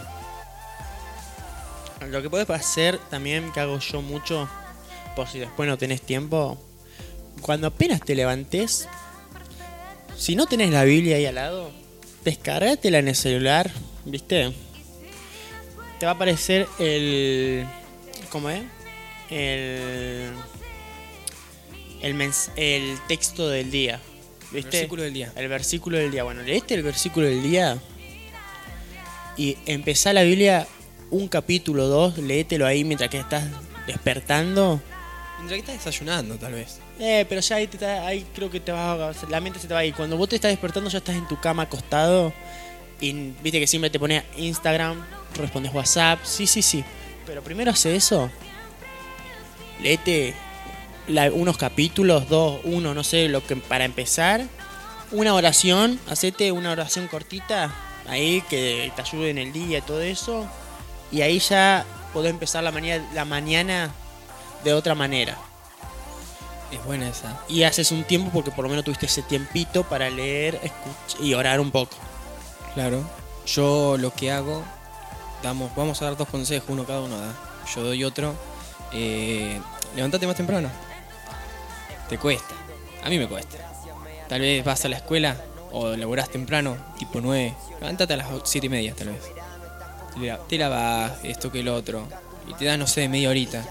Lo 2.07 2.21
que 2.21 2.29
puedes 2.29 2.49
hacer 2.49 2.97
también, 3.09 3.51
que 3.51 3.59
hago 3.59 3.79
yo 3.79 4.01
mucho, 4.01 4.49
por 5.15 5.27
si 5.27 5.39
después 5.39 5.67
no 5.67 5.77
tenés 5.77 6.01
tiempo, 6.01 6.57
cuando 7.41 7.67
apenas 7.67 8.01
te 8.01 8.15
levantes, 8.15 8.87
si 10.19 10.35
no 10.35 10.45
tenés 10.45 10.69
la 10.71 10.83
Biblia 10.83 11.15
ahí 11.15 11.25
al 11.25 11.35
lado, 11.35 11.71
descargatela 12.23 12.99
en 12.99 13.07
el 13.07 13.15
celular, 13.15 13.71
¿viste? 14.05 14.53
Te 15.99 16.05
va 16.05 16.11
a 16.11 16.15
aparecer 16.15 16.67
el. 16.79 17.65
¿Cómo 18.31 18.49
es? 18.49 18.61
El. 19.29 20.29
El, 22.01 22.15
mens- 22.15 22.51
el 22.55 22.97
texto 23.07 23.49
del 23.49 23.71
día. 23.71 23.99
¿Viste? 24.51 24.69
Versículo 24.71 25.03
del 25.03 25.13
día. 25.13 25.33
El 25.35 25.47
versículo 25.47 25.97
del 25.97 26.11
día. 26.11 26.23
Bueno, 26.23 26.41
leíste 26.41 26.73
el 26.75 26.83
versículo 26.83 27.27
del 27.27 27.43
día 27.43 27.77
y 29.37 29.57
empezá 29.65 30.11
la 30.13 30.23
Biblia 30.23 30.67
un 31.11 31.27
capítulo, 31.27 31.87
dos, 31.87 32.17
léetelo 32.17 32.65
ahí 32.65 32.83
mientras 32.83 33.09
que 33.09 33.19
estás 33.19 33.45
despertando. 33.87 34.81
Mientras 35.37 35.55
que 35.55 35.71
estás 35.71 35.85
desayunando, 35.85 36.35
tal 36.37 36.53
vez. 36.53 36.79
Eh, 36.99 37.25
pero 37.29 37.39
ya 37.39 37.55
ahí, 37.55 37.67
te 37.67 38.25
creo 38.35 38.49
que 38.49 38.59
te 38.59 38.73
va 38.73 39.09
a, 39.09 39.13
la 39.29 39.39
mente 39.39 39.59
se 39.59 39.67
te 39.67 39.73
va 39.73 39.79
a 39.79 39.85
ir. 39.85 39.95
Cuando 39.95 40.17
vos 40.17 40.27
te 40.27 40.35
estás 40.35 40.51
despertando 40.51 40.89
ya 40.89 40.97
estás 40.97 41.15
en 41.15 41.27
tu 41.27 41.39
cama 41.39 41.63
acostado 41.63 42.33
y 42.99 43.13
viste 43.41 43.59
que 43.59 43.67
siempre 43.67 43.89
te 43.89 43.99
pone 43.99 44.25
Instagram, 44.35 45.01
respondes 45.35 45.73
WhatsApp, 45.73 46.19
sí, 46.23 46.45
sí, 46.45 46.61
sí. 46.61 46.83
Pero 47.25 47.41
primero 47.41 47.71
hace 47.71 47.95
eso. 47.95 48.29
Léete 49.81 50.33
unos 51.33 51.57
capítulos, 51.57 52.27
dos, 52.27 52.59
uno, 52.65 52.93
no 52.93 53.03
sé, 53.03 53.29
lo 53.29 53.45
que 53.45 53.55
para 53.55 53.85
empezar. 53.85 54.41
Una 55.11 55.33
oración, 55.33 55.99
hacete 56.07 56.51
una 56.51 56.71
oración 56.71 57.07
cortita 57.07 57.73
ahí 58.07 58.43
que 58.49 58.91
te 58.95 59.01
ayude 59.01 59.29
en 59.29 59.37
el 59.37 59.53
día 59.53 59.77
y 59.77 59.81
todo 59.81 60.01
eso. 60.01 60.47
Y 61.11 61.21
ahí 61.21 61.39
ya 61.39 61.85
podés 62.13 62.31
empezar 62.31 62.63
la 62.63 62.71
mañana, 62.71 63.09
la 63.13 63.25
mañana 63.25 63.91
de 64.63 64.73
otra 64.73 64.95
manera. 64.95 65.37
Es 66.71 66.83
buena 66.85 67.09
esa. 67.09 67.39
Y 67.47 67.63
haces 67.63 67.91
un 67.91 68.03
tiempo 68.03 68.29
porque 68.31 68.51
por 68.51 68.63
lo 68.63 68.69
menos 68.69 68.85
tuviste 68.85 69.07
ese 69.07 69.21
tiempito 69.23 69.83
para 69.83 70.09
leer 70.09 70.59
escuch- 70.61 71.19
y 71.23 71.33
orar 71.33 71.59
un 71.59 71.71
poco. 71.71 71.95
Claro. 72.75 73.03
Yo 73.47 73.97
lo 73.97 74.13
que 74.13 74.31
hago, 74.31 74.63
damos, 75.41 75.75
vamos 75.75 76.01
a 76.01 76.05
dar 76.05 76.17
dos 76.17 76.27
consejos, 76.27 76.69
uno 76.69 76.85
cada 76.85 77.01
uno 77.01 77.17
da. 77.17 77.33
Yo 77.73 77.81
doy 77.83 78.03
otro. 78.03 78.35
Eh, 78.93 79.59
levantate 79.95 80.27
más 80.27 80.35
temprano. 80.35 80.69
Te 82.07 82.17
cuesta. 82.17 82.53
A 83.03 83.09
mí 83.09 83.17
me 83.17 83.27
cuesta. 83.27 83.57
Tal 84.27 84.41
vez 84.41 84.63
vas 84.63 84.85
a 84.85 84.89
la 84.89 84.97
escuela 84.97 85.35
o 85.71 85.95
laburás 85.95 86.29
temprano, 86.29 86.77
tipo 86.99 87.19
9. 87.21 87.55
Levántate 87.79 88.13
a 88.13 88.17
las 88.17 88.27
7 88.43 88.67
y 88.67 88.69
media, 88.69 88.93
tal 88.95 89.09
vez. 89.09 89.21
Te 90.13 90.19
la- 90.27 90.37
Te 90.37 90.57
lavas, 90.57 91.13
esto 91.23 91.51
que 91.51 91.61
el 91.61 91.67
otro. 91.69 92.07
Y 92.47 92.53
te 92.53 92.65
das, 92.65 92.77
no 92.77 92.85
sé, 92.87 93.07
media 93.09 93.29
horita. 93.29 93.63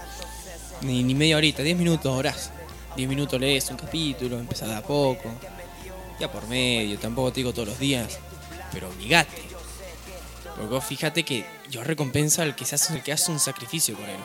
Ni, 0.81 1.03
ni 1.03 1.15
media 1.15 1.37
horita, 1.37 1.61
10 1.63 1.77
minutos 1.77 2.11
orás. 2.13 2.51
10 2.95 3.07
minutos 3.09 3.39
lees 3.39 3.69
un 3.69 3.77
capítulo, 3.77 4.39
empezás 4.39 4.67
de 4.69 4.75
a 4.75 4.81
poco. 4.81 5.31
Ya 6.19 6.31
por 6.31 6.47
medio, 6.47 6.97
tampoco 6.99 7.31
te 7.31 7.39
digo 7.39 7.53
todos 7.53 7.69
los 7.69 7.79
días. 7.79 8.19
Pero 8.73 8.89
obligate. 8.89 9.41
Porque 10.55 10.73
vos 10.73 10.83
fíjate 10.83 11.23
que 11.23 11.45
yo 11.69 11.83
recompensa 11.83 12.43
al 12.43 12.55
que, 12.55 12.65
se 12.65 12.75
hace, 12.75 12.93
el 12.95 13.03
que 13.03 13.13
hace 13.13 13.31
un 13.31 13.39
sacrificio 13.39 13.95
por 13.95 14.07
él. 14.09 14.17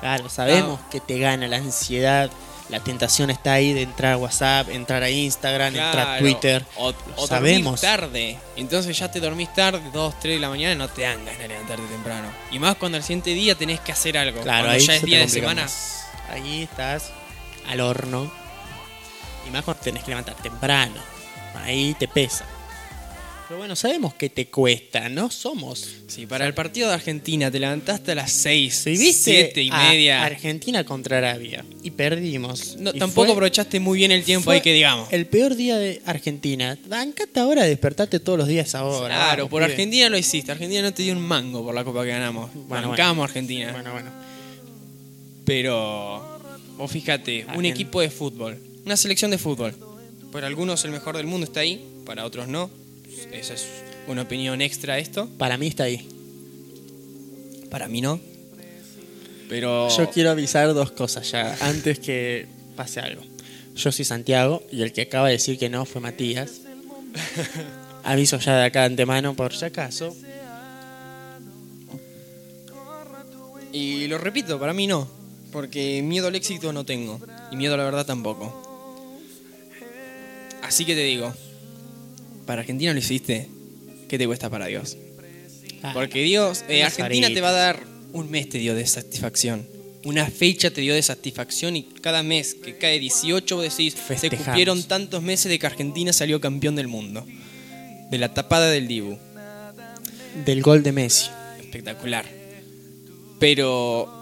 Claro, 0.00 0.28
sabemos 0.28 0.80
que 0.90 1.00
te 1.00 1.18
gana 1.18 1.46
la 1.48 1.56
ansiedad. 1.56 2.30
La 2.68 2.80
tentación 2.80 3.30
está 3.30 3.52
ahí 3.52 3.72
de 3.72 3.82
entrar 3.82 4.14
a 4.14 4.16
WhatsApp, 4.16 4.68
entrar 4.70 5.02
a 5.02 5.08
Instagram, 5.10 5.68
entrar 5.68 5.90
a 5.90 5.92
Claro, 6.04 6.20
Twitter. 6.20 6.64
O, 6.76 6.92
o 7.16 7.26
sabemos. 7.26 7.80
tarde. 7.80 8.38
Entonces 8.56 8.98
ya 8.98 9.08
te 9.10 9.20
dormís 9.20 9.52
tarde, 9.54 9.80
2, 9.92 10.14
3 10.18 10.34
de 10.36 10.40
la 10.40 10.48
mañana, 10.48 10.74
no 10.74 10.88
te 10.88 11.02
dan 11.02 11.24
ganas 11.24 11.38
de 11.38 11.48
levantarte 11.48 11.86
temprano. 11.86 12.28
Y 12.50 12.58
más 12.58 12.76
cuando 12.76 12.98
el 12.98 13.04
siguiente 13.04 13.30
día 13.34 13.54
tenés 13.54 13.78
que 13.80 13.92
hacer 13.92 14.18
algo. 14.18 14.40
Claro, 14.40 14.64
cuando 14.64 14.70
ahí 14.72 14.86
ya 14.86 14.94
es 14.96 15.02
día 15.02 15.18
de 15.20 15.28
semana. 15.28 15.62
más. 15.62 16.06
Ahí 16.28 16.64
estás 16.64 17.12
al 17.68 17.80
horno. 17.80 18.30
Y 19.46 19.50
más 19.50 19.64
cuando 19.64 19.82
tenés 19.82 20.02
que 20.04 20.10
levantar 20.10 20.34
temprano. 20.36 20.94
Ahí 21.54 21.94
te 21.98 22.08
pesa. 22.08 22.44
Pero 23.48 23.58
bueno, 23.58 23.76
sabemos 23.76 24.12
que 24.14 24.28
te 24.28 24.48
cuesta, 24.48 25.08
no 25.08 25.30
somos. 25.30 25.86
Sí, 26.08 26.26
para 26.26 26.48
el 26.48 26.52
partido 26.54 26.88
de 26.88 26.94
Argentina 26.94 27.48
te 27.48 27.60
levantaste 27.60 28.10
a 28.10 28.14
las 28.16 28.32
6, 28.32 28.74
Si 28.74 28.90
viste 28.90 29.30
7 29.52 29.62
y 29.62 29.70
a 29.70 29.76
media. 29.88 30.24
Argentina 30.24 30.82
contra 30.82 31.18
Arabia 31.18 31.64
y 31.84 31.92
perdimos. 31.92 32.74
No, 32.76 32.90
Y 32.92 32.98
tampoco 32.98 33.26
fue- 33.26 33.32
aprovechaste 33.34 33.78
muy 33.78 33.98
bien 33.98 34.10
el 34.10 34.24
tiempo 34.24 34.50
ahí 34.50 34.60
que 34.60 34.72
digamos. 34.72 35.12
El 35.12 35.26
peor 35.26 35.54
día 35.54 35.76
de 35.78 36.02
Argentina. 36.06 36.76
Bancate 36.88 37.38
ahora, 37.38 37.62
despertate 37.62 38.18
todos 38.18 38.36
los 38.36 38.48
días 38.48 38.74
ahora. 38.74 39.14
Claro, 39.14 39.44
vamos, 39.44 39.50
por 39.50 39.62
pibe. 39.62 39.72
Argentina 39.74 40.08
lo 40.08 40.18
hiciste. 40.18 40.50
Argentina 40.50 40.82
no 40.82 40.92
te 40.92 41.04
dio 41.04 41.12
un 41.12 41.20
mango 41.22 41.62
por 41.64 41.72
la 41.72 41.84
copa 41.84 42.02
que 42.02 42.10
ganamos. 42.10 42.50
Bueno, 42.52 42.88
Bancamos 42.88 43.28
Argentina. 43.28 43.70
Bueno, 43.70 43.92
bueno. 43.92 44.10
Pero 45.44 46.35
vos 46.76 46.90
fíjate, 46.90 47.46
un 47.54 47.64
equipo 47.64 48.00
de 48.00 48.10
fútbol, 48.10 48.58
una 48.84 48.96
selección 48.96 49.30
de 49.30 49.38
fútbol. 49.38 49.74
Para 50.32 50.46
algunos 50.46 50.84
el 50.84 50.90
mejor 50.90 51.16
del 51.16 51.26
mundo 51.26 51.44
está 51.44 51.60
ahí, 51.60 51.84
para 52.04 52.24
otros 52.24 52.48
no. 52.48 52.70
Esa 53.32 53.54
es 53.54 53.66
una 54.06 54.22
opinión 54.22 54.60
extra 54.60 54.98
esto. 54.98 55.28
Para 55.38 55.56
mí 55.56 55.68
está 55.68 55.84
ahí. 55.84 56.06
Para 57.70 57.88
mí 57.88 58.00
no. 58.00 58.20
Pero 59.48 59.88
Yo 59.88 60.10
quiero 60.10 60.30
avisar 60.30 60.72
dos 60.74 60.90
cosas 60.92 61.30
ya, 61.30 61.56
antes 61.60 61.98
que 61.98 62.46
pase 62.74 63.00
algo. 63.00 63.22
Yo 63.74 63.92
soy 63.92 64.04
Santiago 64.04 64.62
y 64.72 64.82
el 64.82 64.92
que 64.92 65.02
acaba 65.02 65.28
de 65.28 65.34
decir 65.34 65.58
que 65.58 65.68
no 65.68 65.84
fue 65.84 66.00
Matías. 66.00 66.62
Aviso 68.04 68.38
ya 68.38 68.56
de 68.56 68.64
acá 68.64 68.80
de 68.80 68.86
antemano 68.86 69.34
por 69.34 69.54
si 69.54 69.64
acaso. 69.64 70.14
y 73.72 74.06
lo 74.06 74.16
repito, 74.16 74.58
para 74.58 74.72
mí 74.72 74.86
no, 74.86 75.06
porque 75.56 76.02
miedo 76.02 76.26
al 76.26 76.34
éxito 76.34 76.70
no 76.74 76.84
tengo 76.84 77.18
y 77.50 77.56
miedo 77.56 77.72
a 77.72 77.76
la 77.78 77.84
verdad 77.84 78.04
tampoco. 78.04 78.52
Así 80.62 80.84
que 80.84 80.94
te 80.94 81.02
digo, 81.02 81.32
para 82.44 82.60
Argentina 82.60 82.92
lo 82.92 82.98
hiciste, 82.98 83.48
¿qué 84.06 84.18
te 84.18 84.26
cuesta 84.26 84.50
para 84.50 84.66
Dios? 84.66 84.98
Ah, 85.82 85.92
Porque 85.94 86.22
Dios, 86.24 86.62
eh, 86.68 86.82
Argentina 86.82 87.28
te 87.28 87.40
va 87.40 87.48
a 87.48 87.52
dar 87.52 87.82
un 88.12 88.30
mes 88.30 88.50
te 88.50 88.58
dio 88.58 88.74
de 88.74 88.86
satisfacción. 88.86 89.66
Una 90.04 90.26
fecha 90.26 90.70
te 90.70 90.82
dio 90.82 90.92
de 90.92 91.00
satisfacción 91.00 91.74
y 91.74 91.84
cada 92.02 92.22
mes 92.22 92.52
que 92.52 92.76
cae 92.76 92.98
18 92.98 93.56
vos 93.56 93.64
decís, 93.64 93.94
se 93.94 93.98
Festejamos. 93.98 94.44
cumplieron 94.44 94.82
tantos 94.82 95.22
meses 95.22 95.48
de 95.48 95.58
que 95.58 95.66
Argentina 95.66 96.12
salió 96.12 96.38
campeón 96.38 96.76
del 96.76 96.88
mundo. 96.88 97.26
De 98.10 98.18
la 98.18 98.34
tapada 98.34 98.68
del 98.68 98.88
Dibu. 98.88 99.16
Del 100.44 100.60
gol 100.60 100.82
de 100.82 100.92
Messi. 100.92 101.30
Espectacular. 101.62 102.26
Pero 103.40 104.15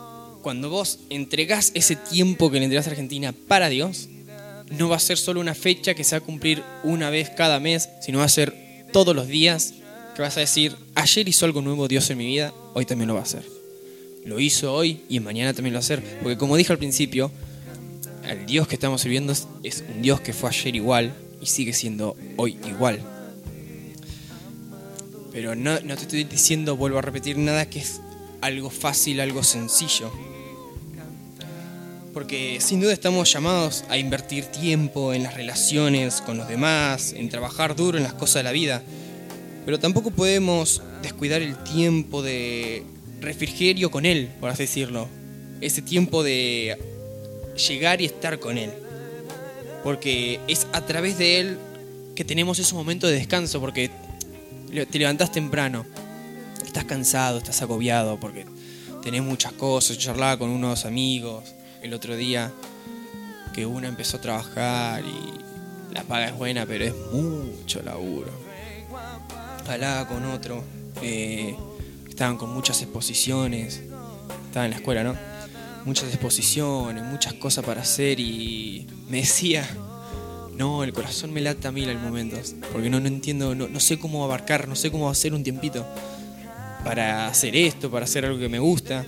cuando 0.44 0.68
vos 0.68 0.98
entregás 1.09 1.72
ese 1.72 1.96
tiempo 1.96 2.50
que 2.50 2.59
le 2.59 2.66
entregás 2.66 2.87
a 2.87 2.90
Argentina 2.90 3.35
para 3.48 3.70
Dios, 3.70 4.11
no 4.78 4.90
va 4.90 4.96
a 4.96 5.00
ser 5.00 5.16
solo 5.16 5.40
una 5.40 5.54
fecha 5.54 5.94
que 5.94 6.04
se 6.04 6.14
va 6.14 6.18
a 6.18 6.24
cumplir 6.24 6.62
una 6.83 7.09
vez 7.09 7.30
cada 7.30 7.59
mes, 7.61 7.88
sino 8.02 8.18
va 8.18 8.26
a 8.26 8.28
ser 8.28 8.54
todos 8.92 9.16
los 9.16 9.26
días 9.26 9.72
que 10.14 10.20
vas 10.20 10.37
a 10.37 10.40
decir, 10.40 10.76
ayer 10.94 11.26
hizo 11.26 11.46
algo 11.46 11.62
nuevo 11.62 11.88
Dios 11.88 12.11
en 12.11 12.18
mi 12.18 12.26
vida, 12.26 12.52
hoy 12.74 12.85
también 12.85 13.09
lo 13.09 13.14
va 13.14 13.20
a 13.20 13.22
hacer. 13.22 13.42
Lo 14.26 14.38
hizo 14.38 14.74
hoy 14.74 15.00
y 15.09 15.18
mañana 15.18 15.54
también 15.54 15.72
lo 15.72 15.78
va 15.78 15.80
a 15.80 15.87
hacer. 15.87 16.02
Porque 16.22 16.37
como 16.37 16.59
dije 16.59 16.74
al 16.74 16.78
principio, 16.78 17.33
el 18.28 18.44
Dios 18.44 18.68
que 18.68 18.74
estamos 18.74 19.00
sirviendo 19.00 19.33
es, 19.33 19.83
un 19.94 20.02
Dios 20.02 20.20
que 20.20 20.35
fue 20.35 20.50
ayer 20.50 20.76
igual 20.76 21.14
y 21.40 21.46
sigue 21.46 21.72
siendo 21.72 22.18
hoy 22.37 22.59
igual. 22.68 23.00
Pero 25.33 25.54
no 25.57 25.78
te 25.80 26.02
estoy 26.02 26.24
diciendo, 26.24 26.76
vuelvo 26.76 26.98
a 26.98 27.02
repetir 27.02 27.38
nada, 27.38 27.64
que 27.70 27.78
es 27.78 28.02
algo 28.42 28.68
fácil, 28.68 29.20
algo 29.20 29.42
sencillo. 29.42 30.12
Porque 32.14 32.61
sin 32.61 32.81
duda 32.81 32.92
estamos 32.92 33.31
llamados 33.33 33.85
a 33.88 33.98
invertir 33.98 34.44
tiempo 34.44 35.12
en 35.12 35.24
las 35.24 35.35
relaciones 35.35 36.20
con 36.20 36.38
los 36.38 36.46
demás, 36.46 37.12
en 37.12 37.29
trabajar 37.29 37.74
duro 37.74 37.98
en 37.98 38.05
las 38.05 38.14
cosas 38.14 38.37
de 38.37 38.42
la 38.44 38.53
vida. 38.53 38.83
Pero 39.64 39.81
tampoco 39.81 40.12
podemos 40.12 40.81
descuidar 41.03 41.42
el 41.42 41.57
tiempo 41.64 42.22
de 42.22 42.85
refrigerio 43.20 43.90
con 43.90 44.07
Él, 44.07 44.31
por 44.38 44.48
así 44.48 44.62
decirlo. 44.62 45.09
Ese 45.61 45.83
tiempo 45.83 46.22
de 46.22 46.79
llegar 47.68 48.00
y 48.00 48.05
estar 48.05 48.38
con 48.38 48.59
Él. 48.59 48.70
Porque 49.83 50.38
es 50.46 50.68
a 50.72 50.87
través 50.87 51.18
de 51.18 51.40
Él 51.40 51.59
que 52.14 52.24
tenemos 52.24 52.61
esos 52.61 52.74
momentos 52.74 53.11
de 53.11 53.16
descanso, 53.16 53.61
porque 53.61 53.90
te 54.70 54.98
levantás 55.00 55.33
temprano, 55.33 55.85
estás 56.64 56.85
cansado, 56.85 57.38
estás 57.38 57.61
agobiado, 57.61 58.20
porque 58.20 58.46
tenés 59.03 59.22
muchas 59.22 59.53
cosas. 59.55 59.98
Yo 59.98 60.14
con 60.38 60.50
unos 60.50 60.85
amigos 60.85 61.55
el 61.85 61.92
otro 61.92 62.16
día 62.16 62.51
que 63.53 63.66
una 63.66 63.88
empezó 63.88 64.16
a 64.16 64.20
trabajar 64.23 65.05
y 65.05 65.94
la 65.94 66.03
paga 66.03 66.29
es 66.29 66.37
buena, 66.37 66.64
pero 66.64 66.83
es 66.87 66.94
mucho 67.12 67.83
laburo. 67.83 68.31
Hablaba 69.68 70.09
con 70.09 70.25
otro, 70.25 70.64
eh, 71.03 71.55
estaban 72.09 72.38
con 72.38 72.53
muchas 72.55 72.81
exposiciones, 72.81 73.83
estaba 74.47 74.64
en 74.64 74.70
la 74.70 74.79
escuela, 74.79 75.05
¿no? 75.05 75.14
Muchas 75.85 76.09
exposiciones, 76.09 77.05
muchas 77.05 77.35
cosas 77.35 77.62
para 77.66 77.83
hacer 77.83 78.18
y 78.18 78.87
me 79.11 79.18
decía, 79.18 79.68
no, 80.55 80.85
el 80.85 80.94
corazón 80.94 81.35
me 81.35 81.42
lata 81.42 81.68
a 81.68 81.73
mil 81.73 81.90
al 81.90 81.99
momentos, 81.99 82.55
porque 82.73 82.88
no, 82.88 82.99
no 82.99 83.09
entiendo, 83.09 83.55
no, 83.55 83.68
no 83.68 83.79
sé 83.79 83.99
cómo 83.99 84.25
abarcar, 84.25 84.68
no 84.68 84.75
sé 84.75 84.90
cómo 84.90 85.11
hacer 85.11 85.35
un 85.35 85.44
tiempito 85.44 85.85
para 86.83 87.27
hacer 87.27 87.55
esto, 87.55 87.90
para 87.90 88.07
hacer 88.07 88.25
algo 88.25 88.38
que 88.38 88.49
me 88.49 88.59
gusta. 88.59 89.05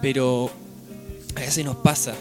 Pero 0.00 0.50
a 1.36 1.40
veces 1.40 1.64
nos 1.64 1.76
pasa. 1.76 2.14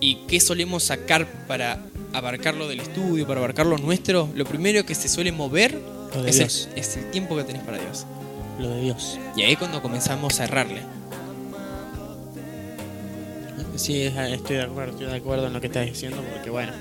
¿Y 0.00 0.16
qué 0.26 0.40
solemos 0.40 0.84
sacar 0.84 1.26
para 1.46 1.82
abarcarlo 2.12 2.68
del 2.68 2.80
estudio, 2.80 3.26
para 3.26 3.40
abarcarlo 3.40 3.78
nuestro? 3.78 4.28
Lo 4.34 4.44
primero 4.44 4.84
que 4.84 4.94
se 4.94 5.08
suele 5.08 5.32
mover 5.32 5.80
Lo 6.14 6.26
es 6.26 6.38
el, 6.38 6.48
Dios. 6.48 6.68
es 6.76 6.96
el 6.96 7.10
tiempo 7.10 7.36
que 7.36 7.44
tenés 7.44 7.62
para 7.62 7.78
Dios. 7.78 8.06
Lo 8.58 8.70
de 8.70 8.82
Dios. 8.82 9.18
Y 9.36 9.42
ahí 9.42 9.52
es 9.52 9.58
cuando 9.58 9.82
comenzamos 9.82 10.40
a 10.40 10.44
errarle. 10.44 10.80
Sí, 13.76 14.02
estoy 14.02 14.56
de 14.56 14.62
acuerdo, 14.62 14.92
estoy 14.92 15.06
de 15.06 15.16
acuerdo 15.16 15.46
en 15.46 15.52
lo 15.52 15.60
que 15.60 15.66
estás 15.66 15.84
diciendo, 15.84 16.22
porque 16.32 16.48
bueno, 16.48 16.72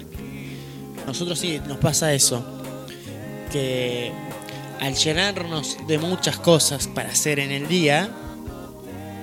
nosotros 1.06 1.38
sí 1.38 1.60
nos 1.68 1.78
pasa 1.78 2.14
eso, 2.14 2.46
que 3.52 4.14
al 4.80 4.96
llenarnos 4.96 5.78
de 5.88 5.98
muchas 5.98 6.38
cosas 6.38 6.88
para 6.88 7.10
hacer 7.10 7.40
en 7.40 7.52
el 7.52 7.68
día, 7.68 8.10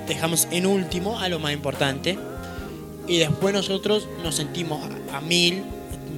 dejamos 0.06 0.48
en 0.50 0.66
último 0.66 1.18
a 1.18 1.30
lo 1.30 1.38
más 1.38 1.54
importante 1.54 2.18
y 3.06 3.18
después 3.18 3.52
nosotros 3.52 4.08
nos 4.22 4.36
sentimos 4.36 4.80
a, 5.12 5.20
mil, 5.20 5.64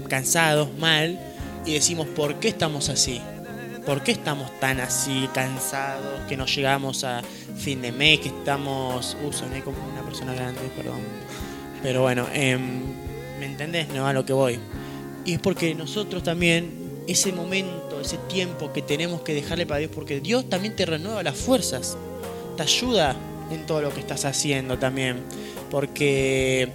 cansados, 0.08 0.68
mal 0.78 1.18
y 1.64 1.74
decimos, 1.74 2.06
¿por 2.08 2.36
qué 2.40 2.48
estamos 2.48 2.88
así? 2.88 3.20
¿Por 3.86 4.02
qué 4.02 4.12
estamos 4.12 4.50
tan 4.60 4.80
así, 4.80 5.28
cansados, 5.34 6.20
que 6.28 6.36
no 6.36 6.46
llegamos 6.46 7.04
a 7.04 7.22
fin 7.56 7.82
de 7.82 7.92
mes, 7.92 8.20
que 8.20 8.28
estamos... 8.28 9.16
Uh, 9.22 9.32
soné 9.32 9.62
como 9.62 9.76
una 9.92 10.02
persona 10.02 10.34
grande, 10.34 10.60
perdón. 10.74 11.00
Pero 11.82 12.02
bueno, 12.02 12.26
em, 12.32 12.82
¿me 13.38 13.46
entendés? 13.46 13.88
No 13.88 14.06
a 14.06 14.12
lo 14.14 14.24
que 14.24 14.32
voy. 14.32 14.58
Y 15.26 15.34
es 15.34 15.38
porque 15.38 15.74
nosotros 15.74 16.22
también, 16.22 17.02
ese 17.06 17.32
momento, 17.32 18.00
ese 18.00 18.16
tiempo 18.28 18.72
que 18.72 18.80
tenemos 18.80 19.20
que 19.20 19.34
dejarle 19.34 19.66
para 19.66 19.80
Dios, 19.80 19.90
porque 19.94 20.20
Dios 20.20 20.48
también 20.48 20.76
te 20.76 20.86
renueva 20.86 21.22
las 21.22 21.36
fuerzas, 21.36 21.98
te 22.56 22.62
ayuda 22.62 23.16
en 23.50 23.66
todo 23.66 23.80
lo 23.82 23.92
que 23.92 24.00
estás 24.00 24.24
haciendo 24.24 24.78
también, 24.78 25.22
porque 25.70 26.68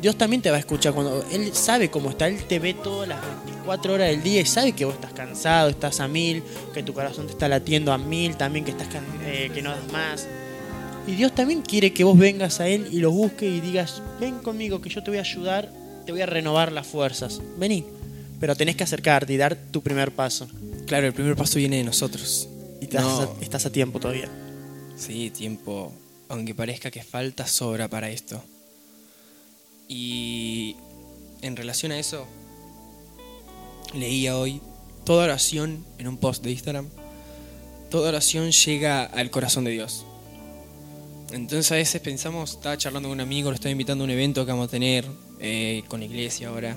Dios 0.00 0.16
también 0.16 0.42
te 0.42 0.50
va 0.50 0.56
a 0.56 0.60
escuchar 0.60 0.92
cuando 0.94 1.24
Él 1.30 1.50
sabe 1.54 1.90
cómo 1.90 2.10
está, 2.10 2.26
Él 2.28 2.42
te 2.44 2.58
ve 2.58 2.74
todas 2.74 3.08
las 3.08 3.20
24 3.44 3.94
horas 3.94 4.08
del 4.08 4.22
día 4.22 4.40
y 4.40 4.46
sabe 4.46 4.72
que 4.72 4.84
vos 4.84 4.94
estás 4.94 5.12
cansado, 5.12 5.68
estás 5.68 6.00
a 6.00 6.08
mil, 6.08 6.42
que 6.72 6.82
tu 6.82 6.92
corazón 6.94 7.26
te 7.26 7.32
está 7.32 7.48
latiendo 7.48 7.92
a 7.92 7.98
mil, 7.98 8.36
también 8.36 8.64
que 8.64 8.70
estás 8.70 8.88
eh, 9.24 9.50
que 9.52 9.62
no 9.62 9.70
das 9.70 9.92
más. 9.92 10.26
Y 11.06 11.12
Dios 11.12 11.34
también 11.34 11.62
quiere 11.62 11.92
que 11.92 12.04
vos 12.04 12.16
vengas 12.16 12.60
a 12.60 12.68
Él 12.68 12.88
y 12.90 12.98
lo 12.98 13.10
busques 13.10 13.50
y 13.50 13.60
digas, 13.60 14.02
ven 14.20 14.38
conmigo 14.38 14.80
que 14.80 14.90
yo 14.90 15.02
te 15.02 15.10
voy 15.10 15.18
a 15.18 15.22
ayudar, 15.22 15.70
te 16.06 16.12
voy 16.12 16.20
a 16.20 16.26
renovar 16.26 16.72
las 16.72 16.86
fuerzas. 16.86 17.40
Vení. 17.58 17.84
Pero 18.38 18.54
tenés 18.56 18.74
que 18.76 18.84
acercarte 18.84 19.32
y 19.32 19.36
dar 19.36 19.54
tu 19.54 19.82
primer 19.82 20.12
paso. 20.12 20.48
Claro, 20.86 21.06
el 21.06 21.12
primer 21.12 21.36
paso 21.36 21.58
viene 21.58 21.76
de 21.76 21.84
nosotros. 21.84 22.48
Y 22.80 22.84
estás, 22.84 23.02
No. 23.02 23.20
a, 23.20 23.28
estás 23.42 23.66
a 23.66 23.70
tiempo 23.70 24.00
todavía. 24.00 24.30
Sí, 25.00 25.30
tiempo, 25.30 25.94
aunque 26.28 26.54
parezca 26.54 26.90
que 26.90 27.02
falta 27.02 27.46
sobra 27.46 27.88
para 27.88 28.10
esto. 28.10 28.44
Y 29.88 30.76
en 31.40 31.56
relación 31.56 31.90
a 31.90 31.98
eso, 31.98 32.26
leía 33.94 34.36
hoy 34.36 34.60
toda 35.04 35.24
oración 35.24 35.86
en 35.96 36.06
un 36.06 36.18
post 36.18 36.44
de 36.44 36.50
Instagram. 36.50 36.86
Toda 37.90 38.10
oración 38.10 38.50
llega 38.50 39.04
al 39.04 39.30
corazón 39.30 39.64
de 39.64 39.70
Dios. 39.70 40.04
Entonces 41.32 41.72
a 41.72 41.76
veces 41.76 42.02
pensamos, 42.02 42.50
estaba 42.50 42.76
charlando 42.76 43.08
con 43.08 43.16
un 43.16 43.22
amigo, 43.22 43.48
lo 43.48 43.54
estaba 43.54 43.72
invitando 43.72 44.04
a 44.04 44.06
un 44.06 44.10
evento 44.10 44.44
que 44.44 44.52
vamos 44.52 44.68
a 44.68 44.70
tener 44.70 45.06
eh, 45.38 45.82
con 45.88 46.00
la 46.00 46.06
iglesia 46.06 46.48
ahora. 46.48 46.76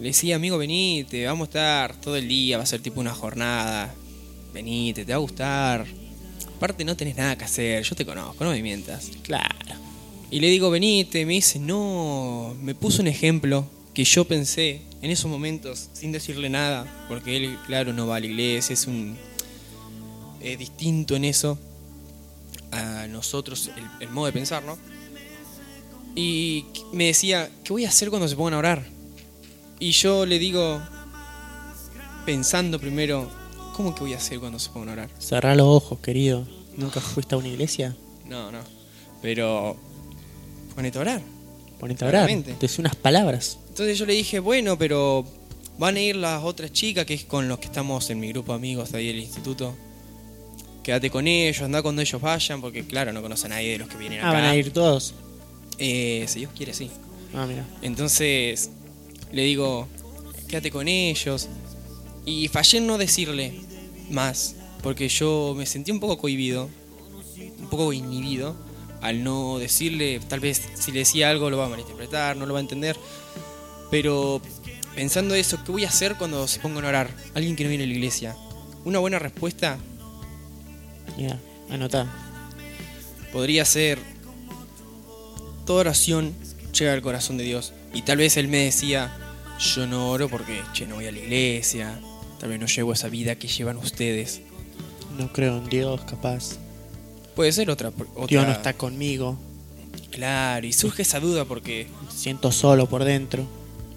Le 0.00 0.08
decía, 0.08 0.34
amigo, 0.34 0.58
venite, 0.58 1.24
vamos 1.24 1.46
a 1.46 1.50
estar 1.50 2.00
todo 2.00 2.16
el 2.16 2.26
día, 2.26 2.56
va 2.56 2.64
a 2.64 2.66
ser 2.66 2.80
tipo 2.80 2.98
una 2.98 3.14
jornada. 3.14 3.94
Venite, 4.52 5.04
te 5.04 5.12
va 5.12 5.16
a 5.16 5.20
gustar. 5.20 6.07
Aparte 6.58 6.84
no 6.84 6.96
tenés 6.96 7.16
nada 7.16 7.38
que 7.38 7.44
hacer, 7.44 7.84
yo 7.84 7.94
te 7.94 8.04
conozco, 8.04 8.42
no 8.42 8.50
me 8.50 8.60
mientas. 8.60 9.12
Claro. 9.22 9.54
Y 10.28 10.40
le 10.40 10.48
digo, 10.48 10.70
venite, 10.70 11.24
me 11.24 11.34
dice, 11.34 11.60
no, 11.60 12.56
me 12.60 12.74
puso 12.74 13.00
un 13.00 13.06
ejemplo 13.06 13.64
que 13.94 14.02
yo 14.02 14.24
pensé 14.24 14.82
en 15.00 15.12
esos 15.12 15.30
momentos 15.30 15.88
sin 15.92 16.10
decirle 16.10 16.50
nada, 16.50 17.06
porque 17.08 17.36
él, 17.36 17.56
claro, 17.64 17.92
no 17.92 18.08
va 18.08 18.16
a 18.16 18.20
la 18.20 18.26
iglesia, 18.26 18.74
es 18.74 18.88
un... 18.88 19.16
es 20.40 20.58
distinto 20.58 21.14
en 21.14 21.26
eso 21.26 21.56
a 22.72 23.06
nosotros, 23.06 23.70
el, 23.76 24.08
el 24.08 24.12
modo 24.12 24.26
de 24.26 24.32
pensar, 24.32 24.64
¿no? 24.64 24.76
Y 26.16 26.64
me 26.92 27.06
decía, 27.06 27.48
¿qué 27.62 27.72
voy 27.72 27.84
a 27.84 27.88
hacer 27.88 28.10
cuando 28.10 28.26
se 28.26 28.34
pongan 28.34 28.54
a 28.54 28.58
orar? 28.58 28.84
Y 29.78 29.92
yo 29.92 30.26
le 30.26 30.40
digo, 30.40 30.82
pensando 32.26 32.80
primero, 32.80 33.30
¿cómo 33.78 33.94
que 33.94 34.00
voy 34.00 34.12
a 34.12 34.16
hacer 34.16 34.40
cuando 34.40 34.58
se 34.58 34.70
pongan 34.70 34.88
a 34.88 34.92
orar? 34.94 35.10
Cerrá 35.20 35.54
los 35.54 35.68
ojos, 35.68 36.00
querido. 36.00 36.44
¿Nunca 36.76 37.00
fuiste 37.00 37.36
a 37.36 37.38
una 37.38 37.46
iglesia? 37.46 37.94
No, 38.26 38.50
no, 38.50 38.58
pero 39.22 39.76
ponete 40.74 40.98
a 40.98 41.02
orar. 41.02 41.22
Ponete 41.78 42.04
a 42.04 42.08
orar. 42.08 42.26
Te 42.26 42.54
decía 42.58 42.80
unas 42.80 42.96
palabras. 42.96 43.56
Entonces 43.68 43.96
yo 43.96 44.04
le 44.04 44.14
dije, 44.14 44.40
bueno, 44.40 44.76
pero 44.76 45.24
van 45.78 45.94
a 45.94 46.00
ir 46.00 46.16
las 46.16 46.42
otras 46.42 46.72
chicas, 46.72 47.06
que 47.06 47.14
es 47.14 47.24
con 47.24 47.46
los 47.46 47.60
que 47.60 47.66
estamos 47.66 48.10
en 48.10 48.18
mi 48.18 48.30
grupo 48.30 48.50
de 48.50 48.56
amigos 48.56 48.90
de 48.90 48.98
ahí 48.98 49.06
del 49.06 49.20
instituto. 49.20 49.72
Quédate 50.82 51.08
con 51.08 51.28
ellos, 51.28 51.62
anda 51.62 51.80
cuando 51.80 52.02
ellos 52.02 52.20
vayan, 52.20 52.60
porque 52.60 52.84
claro, 52.84 53.12
no 53.12 53.22
conocen 53.22 53.52
a 53.52 53.56
nadie 53.56 53.70
de 53.70 53.78
los 53.78 53.88
que 53.88 53.96
vienen 53.96 54.18
acá. 54.18 54.30
Ah, 54.30 54.32
van 54.32 54.44
a 54.44 54.56
ir 54.56 54.72
todos. 54.72 55.14
Eh, 55.78 56.24
si 56.26 56.40
Dios 56.40 56.50
quiere, 56.56 56.74
sí. 56.74 56.90
Ah, 57.32 57.46
mira. 57.46 57.64
Entonces 57.82 58.70
le 59.30 59.42
digo, 59.42 59.86
quédate 60.48 60.72
con 60.72 60.88
ellos. 60.88 61.48
Y 62.28 62.48
fallé 62.48 62.76
en 62.76 62.86
no 62.86 62.98
decirle 62.98 63.54
más, 64.10 64.54
porque 64.82 65.08
yo 65.08 65.54
me 65.56 65.64
sentí 65.64 65.90
un 65.90 65.98
poco 65.98 66.18
cohibido, 66.18 66.68
un 67.58 67.68
poco 67.70 67.90
inhibido, 67.94 68.54
al 69.00 69.24
no 69.24 69.58
decirle, 69.58 70.20
tal 70.28 70.40
vez 70.40 70.60
si 70.74 70.92
le 70.92 70.98
decía 71.00 71.30
algo 71.30 71.48
lo 71.48 71.56
va 71.56 71.64
a 71.64 71.68
malinterpretar, 71.70 72.36
no 72.36 72.44
lo 72.44 72.52
va 72.52 72.60
a 72.60 72.60
entender. 72.60 72.98
Pero 73.90 74.42
pensando 74.94 75.34
eso, 75.34 75.64
¿qué 75.64 75.72
voy 75.72 75.86
a 75.86 75.88
hacer 75.88 76.16
cuando 76.16 76.46
se 76.46 76.60
pongan 76.60 76.84
a 76.84 76.88
orar? 76.88 77.10
Alguien 77.34 77.56
que 77.56 77.64
no 77.64 77.70
viene 77.70 77.84
a 77.84 77.86
la 77.86 77.94
iglesia. 77.94 78.36
Una 78.84 78.98
buena 78.98 79.18
respuesta 79.18 79.78
Mira, 81.16 81.38
anotá. 81.70 82.06
podría 83.32 83.64
ser 83.64 83.98
toda 85.64 85.80
oración 85.80 86.34
llega 86.74 86.92
al 86.92 87.00
corazón 87.00 87.38
de 87.38 87.44
Dios. 87.44 87.72
Y 87.94 88.02
tal 88.02 88.18
vez 88.18 88.36
él 88.36 88.48
me 88.48 88.64
decía, 88.64 89.16
yo 89.58 89.86
no 89.86 90.10
oro 90.10 90.28
porque, 90.28 90.62
che, 90.74 90.86
no 90.86 90.96
voy 90.96 91.06
a 91.06 91.12
la 91.12 91.18
iglesia, 91.20 91.98
tal 92.38 92.50
vez 92.50 92.60
no 92.60 92.66
llevo 92.66 92.92
esa 92.92 93.08
vida 93.08 93.36
que 93.36 93.48
llevan 93.48 93.76
ustedes. 93.76 94.40
No 95.18 95.32
creo 95.32 95.58
en 95.58 95.68
Dios, 95.68 96.00
capaz. 96.02 96.56
Puede 97.34 97.52
ser 97.52 97.70
otra... 97.70 97.88
otra 97.88 98.26
Dios 98.26 98.46
no 98.46 98.52
está 98.52 98.72
conmigo. 98.72 99.38
Claro, 100.10 100.66
y 100.66 100.72
surge 100.72 101.02
esa 101.02 101.20
duda 101.20 101.44
porque 101.44 101.86
Siento 102.14 102.50
solo 102.50 102.88
por 102.88 103.04
dentro. 103.04 103.44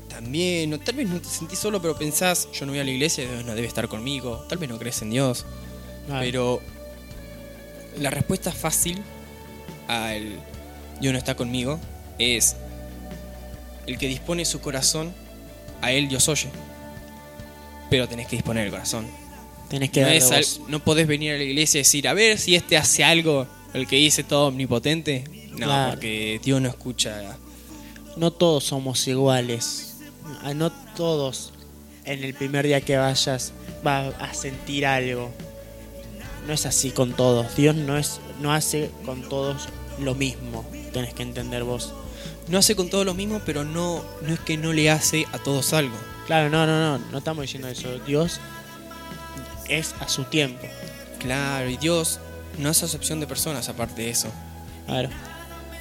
también, 0.10 0.78
tal 0.80 0.96
vez 0.96 1.08
no 1.10 1.20
te 1.20 1.28
sentís 1.28 1.58
solo, 1.58 1.82
pero 1.82 1.96
pensás, 1.98 2.48
yo 2.54 2.66
no 2.66 2.72
voy 2.72 2.80
a 2.80 2.84
la 2.84 2.92
iglesia, 2.92 3.28
Dios 3.28 3.46
no 3.46 3.56
debe 3.56 3.68
estar 3.68 3.88
conmigo, 3.88 4.46
tal 4.50 4.58
vez 4.60 4.70
no 4.70 4.78
crees 4.78 5.02
en 5.02 5.10
Dios. 5.12 5.46
Ah, 6.10 6.18
Pero 6.20 6.62
la 8.00 8.10
respuesta 8.10 8.52
fácil 8.52 9.02
al 9.88 10.40
Dios 11.00 11.12
no 11.14 11.18
está 11.18 11.36
conmigo 11.36 11.80
es 12.20 12.56
el 13.88 13.98
que 13.98 14.08
dispone 14.08 14.46
su 14.46 14.60
corazón, 14.62 15.14
a 15.82 15.92
él 15.92 16.08
Dios 16.08 16.28
oye. 16.30 16.50
Pero 17.92 18.08
tenés 18.10 18.26
que 18.28 18.38
disponer 18.38 18.66
el 18.66 18.72
corazón. 18.72 19.06
tenés 19.70 19.90
que 19.92 20.02
No, 20.02 20.08
es 20.08 20.32
al- 20.32 20.46
no 20.70 20.84
podés 20.84 21.06
venir 21.08 21.34
a 21.34 21.38
la 21.38 21.44
iglesia 21.44 21.78
y 21.78 21.84
decir, 21.84 22.08
a 22.08 22.14
ver 22.14 22.38
si 22.40 22.56
este 22.56 22.76
hace 22.76 23.04
algo, 23.06 23.48
el 23.74 23.88
que 23.88 23.96
dice 23.98 24.24
todo 24.24 24.48
omnipotente. 24.48 25.24
No, 25.52 25.58
Claro. 25.68 25.92
porque 25.92 26.42
Dios 26.44 26.60
no 26.62 26.68
escucha. 26.68 27.38
No 28.18 28.32
todos 28.32 28.64
somos 28.66 29.08
iguales. 29.08 29.98
Ah, 30.44 30.54
No 30.54 30.72
todos 30.96 31.54
en 32.04 32.24
el 32.24 32.34
primer 32.34 32.66
día 32.66 32.82
que 32.82 32.98
vayas 32.98 33.54
va 33.86 34.08
a 34.08 34.34
sentir 34.34 34.86
algo. 34.86 35.32
No 36.48 36.54
es 36.54 36.66
así 36.66 36.90
con 36.92 37.14
todos. 37.14 37.56
Dios 37.56 37.76
no 37.76 37.98
es 37.98 38.20
no 38.42 38.52
hace 38.54 38.90
con 39.06 39.22
todos 39.30 39.70
lo 40.00 40.16
mismo. 40.16 40.66
Tenés 40.92 41.14
que 41.14 41.24
entender 41.24 41.64
vos. 41.64 41.94
No 42.50 42.58
hace 42.58 42.76
con 42.76 42.90
todos 42.90 43.06
lo 43.06 43.14
mismo, 43.14 43.40
pero 43.46 43.64
no, 43.64 44.04
no 44.26 44.34
es 44.34 44.40
que 44.42 44.58
no 44.58 44.74
le 44.74 44.90
hace 44.90 45.26
a 45.32 45.38
todos 45.38 45.72
algo. 45.74 45.96
Claro, 46.32 46.50
no, 46.50 46.66
no, 46.66 46.98
no, 46.98 47.06
no 47.12 47.18
estamos 47.18 47.42
diciendo 47.42 47.68
eso. 47.68 48.00
Dios 48.08 48.40
es 49.68 49.94
a 50.00 50.08
su 50.08 50.24
tiempo. 50.24 50.66
Claro, 51.20 51.70
y 51.70 51.76
Dios 51.76 52.22
no 52.58 52.70
hace 52.70 52.86
acepción 52.86 53.20
de 53.20 53.28
personas 53.28 53.68
aparte 53.68 54.04
de 54.04 54.12
eso. 54.12 54.30
Claro. 54.86 55.10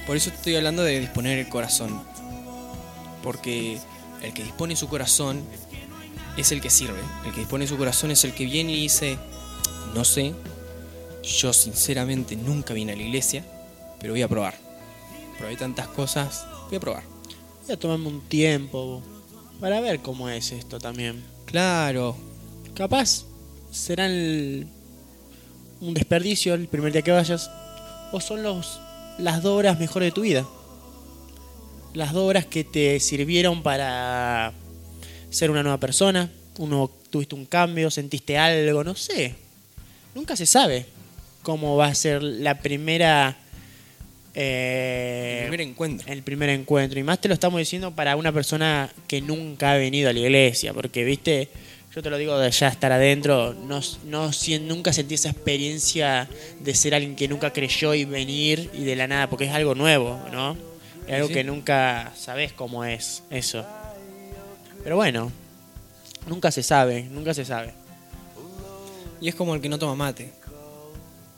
Por 0.05 0.17
eso 0.17 0.29
estoy 0.29 0.57
hablando 0.57 0.83
de 0.83 0.99
disponer 0.99 1.39
el 1.39 1.47
corazón. 1.47 2.03
Porque 3.23 3.79
el 4.21 4.33
que 4.33 4.43
dispone 4.43 4.75
su 4.75 4.89
corazón 4.89 5.41
es 6.35 6.51
el 6.51 6.59
que 6.59 6.69
sirve. 6.69 6.99
El 7.25 7.31
que 7.31 7.39
dispone 7.39 7.65
su 7.65 7.77
corazón 7.77 8.11
es 8.11 8.25
el 8.25 8.33
que 8.33 8.43
viene 8.43 8.73
y 8.73 8.81
dice, 8.81 9.17
no 9.95 10.03
sé, 10.03 10.33
yo 11.23 11.53
sinceramente 11.53 12.35
nunca 12.35 12.73
vine 12.73 12.91
a 12.91 12.97
la 12.97 13.03
iglesia, 13.03 13.45
pero 14.01 14.11
voy 14.11 14.21
a 14.21 14.27
probar. 14.27 14.55
Probé 15.37 15.55
tantas 15.55 15.87
cosas, 15.87 16.45
voy 16.67 16.75
a 16.75 16.79
probar. 16.81 17.03
Voy 17.65 17.73
a 17.73 17.79
tomarme 17.79 18.09
un 18.09 18.19
tiempo 18.27 19.01
para 19.61 19.79
ver 19.79 19.99
cómo 20.01 20.27
es 20.29 20.51
esto 20.51 20.77
también. 20.79 21.23
Claro, 21.45 22.17
Capaz 22.73 23.25
será 23.71 24.05
el- 24.07 24.65
un 25.81 25.93
desperdicio 25.93 26.53
el 26.53 26.67
primer 26.67 26.91
día 26.93 27.01
que 27.01 27.11
vayas. 27.11 27.49
O 28.13 28.19
son 28.21 28.43
los, 28.43 28.79
las 29.19 29.41
dos 29.43 29.57
horas 29.59 29.77
mejores 29.79 30.07
de 30.07 30.11
tu 30.11 30.21
vida. 30.21 30.45
Las 31.93 32.13
dos 32.13 32.27
horas 32.27 32.45
que 32.45 32.63
te 32.63 32.99
sirvieron 33.01 33.61
para 33.61 34.53
ser 35.29 35.51
una 35.51 35.63
nueva 35.63 35.77
persona. 35.79 36.31
Uno, 36.57 36.89
tuviste 37.09 37.35
un 37.35 37.45
cambio, 37.45 37.91
sentiste 37.91 38.37
algo, 38.37 38.83
no 38.83 38.95
sé. 38.95 39.35
Nunca 40.15 40.35
se 40.37 40.45
sabe 40.45 40.85
cómo 41.43 41.75
va 41.75 41.87
a 41.87 41.95
ser 41.95 42.23
la 42.23 42.59
primera... 42.59 43.37
eh, 44.33 45.39
el 45.41 45.49
primer 45.49 45.61
encuentro. 45.61 46.07
el 46.11 46.23
primer 46.23 46.49
encuentro. 46.49 46.99
Y 46.99 47.03
más 47.03 47.19
te 47.19 47.27
lo 47.27 47.33
estamos 47.33 47.59
diciendo 47.59 47.91
para 47.91 48.15
una 48.15 48.31
persona 48.31 48.89
que 49.07 49.21
nunca 49.21 49.73
ha 49.73 49.77
venido 49.77 50.09
a 50.09 50.13
la 50.13 50.19
iglesia. 50.19 50.73
Porque, 50.73 51.03
viste, 51.03 51.49
yo 51.93 52.01
te 52.01 52.09
lo 52.09 52.17
digo 52.17 52.37
de 52.37 52.49
ya 52.51 52.69
estar 52.69 52.91
adentro, 52.91 53.53
no, 53.53 53.81
no 54.05 54.31
nunca 54.61 54.93
sentí 54.93 55.15
esa 55.15 55.29
experiencia 55.29 56.29
de 56.59 56.73
ser 56.73 56.95
alguien 56.95 57.15
que 57.15 57.27
nunca 57.27 57.51
creyó 57.51 57.93
y 57.93 58.05
venir 58.05 58.69
y 58.73 58.83
de 58.85 58.95
la 58.95 59.07
nada, 59.07 59.29
porque 59.29 59.45
es 59.45 59.51
algo 59.51 59.75
nuevo, 59.75 60.19
¿no? 60.31 60.55
Es 61.07 61.15
algo 61.15 61.27
Sí. 61.27 61.33
que 61.33 61.43
nunca 61.43 62.13
sabes 62.15 62.53
cómo 62.53 62.85
es 62.85 63.23
eso. 63.29 63.65
Pero 64.83 64.95
bueno, 64.95 65.31
nunca 66.27 66.51
se 66.51 66.63
sabe, 66.63 67.03
nunca 67.03 67.33
se 67.33 67.43
sabe. 67.43 67.73
Y 69.19 69.27
es 69.27 69.35
como 69.35 69.53
el 69.53 69.61
que 69.61 69.69
no 69.69 69.77
toma 69.77 69.95
mate. 69.95 70.31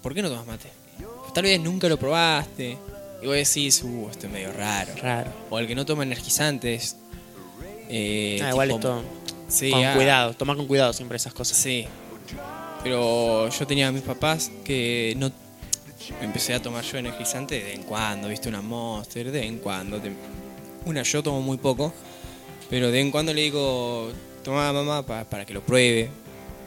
¿Por 0.04 0.14
qué 0.14 0.22
no 0.22 0.30
tomas 0.30 0.46
mate? 0.46 0.70
Tal 1.34 1.44
vez 1.44 1.60
nunca 1.60 1.88
lo 1.90 1.98
probaste. 1.98 2.78
Y 3.22 3.26
vos 3.26 3.36
decís, 3.36 3.82
uh, 3.84 4.10
esto 4.12 4.28
es 4.28 4.34
medio 4.34 4.52
raro. 4.52 4.94
Raro. 5.02 5.32
O 5.50 5.58
el 5.60 5.68
que 5.68 5.76
no 5.76 5.86
toma 5.86 6.04
energizantes. 6.04 6.98
eh, 7.90 8.40
Ah, 8.44 8.50
igual 8.50 8.68
tipo- 8.70 8.78
esto. 8.80 9.04
Sí, 9.48 9.70
con 9.72 9.84
ah, 9.86 9.94
cuidado, 9.96 10.34
toma 10.34 10.56
con 10.56 10.66
cuidado 10.68 10.94
siempre 10.94 11.18
esas 11.18 11.34
cosas. 11.34 11.58
Sí. 11.58 11.86
Pero 12.84 13.50
yo 13.50 13.68
tenía 13.68 13.88
a 13.88 13.92
mis 13.92 14.02
papás 14.02 14.52
que 14.64 15.14
no. 15.18 15.32
Empecé 16.22 16.54
a 16.54 16.62
tomar 16.62 16.84
yo 16.84 16.98
energizante 16.98 17.56
de 17.56 17.64
vez 17.64 17.76
en 17.76 17.84
cuando, 17.84 18.28
viste, 18.28 18.50
una 18.50 18.62
monster, 18.62 19.26
de 19.32 19.40
vez 19.40 19.48
en 19.48 19.60
cuando. 19.60 20.00
te- 20.02 20.12
Una 20.86 21.02
yo 21.04 21.24
tomo 21.24 21.42
muy 21.42 21.58
poco, 21.58 21.94
pero 22.70 22.88
de 22.88 22.92
vez 22.94 23.02
en 23.06 23.12
cuando 23.12 23.34
le 23.34 23.42
digo, 23.44 24.12
toma 24.44 24.74
mamá 24.74 25.06
pa- 25.06 25.24
para 25.24 25.46
que 25.46 25.54
lo 25.54 25.62
pruebe, 25.62 26.10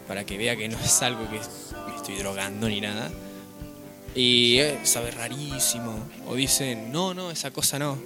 para 0.08 0.24
que 0.24 0.38
vea 0.38 0.56
que 0.56 0.68
no 0.68 0.78
es 0.80 1.02
algo 1.02 1.24
que 1.28 1.38
me 1.38 1.96
estoy 1.96 2.16
drogando 2.16 2.66
ni 2.68 2.80
nada. 2.80 3.10
Y 4.16 4.58
eh, 4.58 4.78
sabe 4.82 5.10
rarísimo. 5.10 5.94
O 6.26 6.34
dicen, 6.34 6.90
no, 6.90 7.12
no, 7.14 7.30
esa 7.30 7.50
cosa 7.50 7.78
no. 7.78 7.98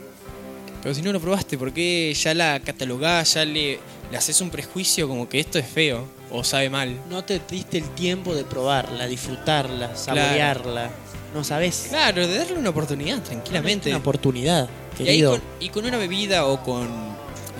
Pero 0.82 0.94
si 0.94 1.02
no 1.02 1.12
lo 1.12 1.20
probaste, 1.20 1.56
¿por 1.56 1.72
qué 1.72 2.12
ya 2.14 2.34
la 2.34 2.58
catalogás, 2.60 3.34
ya 3.34 3.44
le, 3.44 3.78
le 4.10 4.16
haces 4.16 4.40
un 4.40 4.50
prejuicio 4.50 5.06
como 5.06 5.28
que 5.28 5.38
esto 5.38 5.58
es 5.58 5.66
feo 5.66 6.06
o 6.30 6.42
sabe 6.42 6.68
mal? 6.70 6.98
No 7.08 7.22
te 7.24 7.40
diste 7.50 7.78
el 7.78 7.88
tiempo 7.90 8.34
de 8.34 8.44
probarla, 8.44 9.06
disfrutarla, 9.06 9.94
saborearla. 9.94 10.90
No 11.34 11.44
sabes. 11.44 11.86
Claro, 11.90 12.26
de 12.26 12.38
darle 12.38 12.54
una 12.58 12.70
oportunidad 12.70 13.22
tranquilamente. 13.22 13.90
Una 13.90 13.98
oportunidad, 13.98 14.68
Y, 14.98 15.02
ahí 15.02 15.06
querido. 15.06 15.32
con, 15.32 15.42
y 15.60 15.68
con 15.68 15.84
una 15.84 15.96
bebida 15.98 16.46
o 16.46 16.62
con 16.62 16.88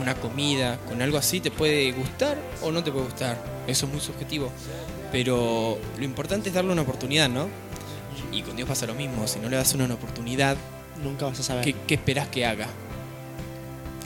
una 0.01 0.15
comida, 0.15 0.79
con 0.89 1.03
algo 1.03 1.19
así, 1.19 1.41
te 1.41 1.51
puede 1.51 1.93
gustar 1.93 2.37
o 2.63 2.73
no 2.73 2.83
te 2.83 2.91
puede 2.91 3.05
gustar. 3.05 3.39
Eso 3.69 3.87
es 3.87 3.93
muy 3.93 4.01
subjetivo. 4.01 4.51
Pero 5.13 5.79
lo 5.99 6.05
importante 6.05 6.49
es 6.49 6.55
darle 6.55 6.73
una 6.73 6.83
oportunidad, 6.83 7.29
¿no? 7.29 7.49
Y 8.33 8.43
con 8.43 8.57
Dios 8.57 8.69
pasa 8.69 8.87
lo 8.87 8.95
mismo. 8.95 9.27
Si 9.27 9.39
no 9.39 9.49
le 9.49 9.57
das 9.57 9.75
una 9.75 9.93
oportunidad, 9.95 10.57
Nunca 11.03 11.27
vas 11.27 11.41
a 11.41 11.43
saber. 11.43 11.65
¿qué, 11.65 11.75
qué 11.87 11.95
esperás 11.95 12.29
que 12.29 12.45
haga? 12.45 12.67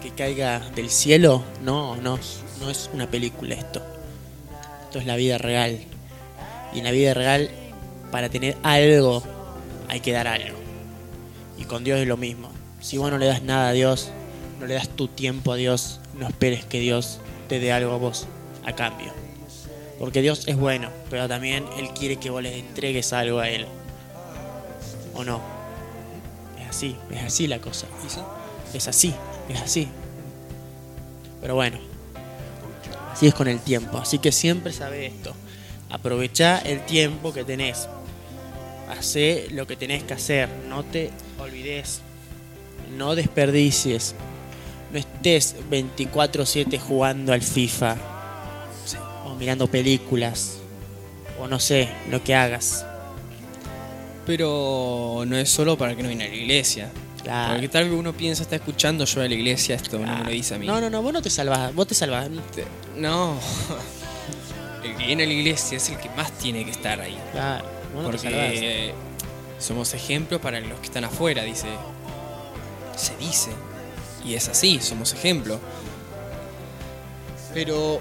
que 0.04 0.10
caiga 0.10 0.60
del 0.74 0.90
cielo, 0.90 1.42
no, 1.62 1.96
no, 1.96 2.18
no 2.60 2.70
es 2.70 2.90
una 2.92 3.10
película 3.10 3.54
esto. 3.54 3.82
Esto 4.82 4.98
es 4.98 5.06
la 5.06 5.16
vida 5.16 5.38
real. 5.38 5.78
Y 6.74 6.78
en 6.78 6.84
la 6.84 6.90
vida 6.90 7.14
real, 7.14 7.48
para 8.10 8.28
tener 8.28 8.54
algo, 8.62 9.22
hay 9.88 10.00
que 10.00 10.12
dar 10.12 10.28
algo. 10.28 10.58
Y 11.56 11.64
con 11.64 11.84
Dios 11.84 12.00
es 12.00 12.06
lo 12.06 12.18
mismo. 12.18 12.50
Si 12.82 12.98
vos 12.98 13.10
no 13.10 13.16
le 13.16 13.24
das 13.24 13.42
nada 13.42 13.70
a 13.70 13.72
Dios, 13.72 14.10
no 14.60 14.66
le 14.66 14.74
das 14.74 14.90
tu 14.90 15.08
tiempo 15.08 15.52
a 15.52 15.56
Dios, 15.56 16.00
no 16.18 16.28
esperes 16.28 16.66
que 16.66 16.80
Dios 16.80 17.18
te 17.48 17.58
dé 17.58 17.72
algo 17.72 17.92
a 17.94 17.96
vos 17.96 18.26
a 18.66 18.74
cambio. 18.74 19.10
Porque 19.98 20.20
Dios 20.20 20.46
es 20.48 20.56
bueno, 20.56 20.90
pero 21.08 21.28
también 21.28 21.64
Él 21.78 21.88
quiere 21.98 22.16
que 22.16 22.28
vos 22.28 22.42
le 22.42 22.58
entregues 22.58 23.14
algo 23.14 23.38
a 23.38 23.48
Él. 23.48 23.66
¿O 25.14 25.24
no? 25.24 25.40
Es 26.60 26.68
así, 26.68 26.96
es 27.10 27.22
así 27.22 27.46
la 27.46 27.60
cosa. 27.60 27.86
Es 28.72 28.88
así, 28.88 29.14
es 29.48 29.60
así. 29.60 29.88
Pero 31.40 31.54
bueno, 31.54 31.78
así 33.12 33.26
es 33.26 33.34
con 33.34 33.48
el 33.48 33.60
tiempo. 33.60 33.98
Así 33.98 34.18
que 34.18 34.32
siempre 34.32 34.72
sabe 34.72 35.06
esto. 35.06 35.34
Aprovecha 35.90 36.58
el 36.58 36.84
tiempo 36.84 37.32
que 37.32 37.44
tenés. 37.44 37.88
Hacé 38.88 39.48
lo 39.50 39.66
que 39.66 39.76
tenés 39.76 40.02
que 40.02 40.14
hacer. 40.14 40.48
No 40.68 40.82
te 40.82 41.10
olvides. 41.38 42.00
No 42.96 43.14
desperdicies. 43.14 44.14
No 44.92 44.98
estés 44.98 45.54
24/7 45.70 46.78
jugando 46.78 47.32
al 47.32 47.42
FIFA. 47.42 47.96
O 49.26 49.34
mirando 49.34 49.68
películas. 49.68 50.58
O 51.40 51.46
no 51.46 51.60
sé, 51.60 51.88
lo 52.10 52.22
que 52.22 52.34
hagas. 52.34 52.86
Pero 54.26 55.24
no 55.26 55.36
es 55.36 55.50
solo 55.50 55.76
para 55.76 55.94
que 55.94 56.02
no 56.02 56.08
viene 56.08 56.24
a 56.24 56.28
la 56.28 56.34
iglesia. 56.34 56.90
Claro. 57.22 57.54
Porque 57.54 57.68
tal 57.68 57.84
vez 57.88 57.98
uno 57.98 58.12
piensa, 58.12 58.42
está 58.42 58.56
escuchando 58.56 59.04
yo 59.04 59.20
a 59.22 59.28
la 59.28 59.34
iglesia, 59.34 59.76
esto 59.76 59.98
no 59.98 60.02
me 60.06 60.08
Claro. 60.08 60.24
lo 60.24 60.30
dice 60.30 60.54
a 60.54 60.58
mí. 60.58 60.66
No, 60.66 60.80
no, 60.80 60.90
no, 60.90 61.02
vos 61.02 61.12
no 61.12 61.22
te 61.22 61.30
salvás. 61.30 61.74
Vos 61.74 61.86
te 61.86 61.94
salvás. 61.94 62.28
Te- 62.54 62.64
No. 62.96 63.38
El 64.84 64.94
que 64.96 65.06
viene 65.06 65.22
a 65.24 65.26
la 65.26 65.32
iglesia 65.32 65.78
es 65.78 65.88
el 65.88 65.96
que 65.96 66.10
más 66.10 66.30
tiene 66.32 66.62
que 66.66 66.70
estar 66.70 67.00
ahí. 67.00 67.16
Claro, 67.32 67.64
vos 67.94 68.02
no 68.02 68.10
te 68.10 68.18
salvás. 68.18 68.48
Porque 68.52 68.92
somos 69.58 69.94
ejemplos 69.94 70.42
para 70.42 70.60
los 70.60 70.78
que 70.80 70.84
están 70.86 71.04
afuera, 71.04 71.42
dice. 71.42 71.68
Se 72.94 73.16
dice. 73.16 73.50
Y 74.26 74.34
es 74.34 74.46
así, 74.48 74.78
somos 74.82 75.14
ejemplo. 75.14 75.58
Pero 77.54 77.98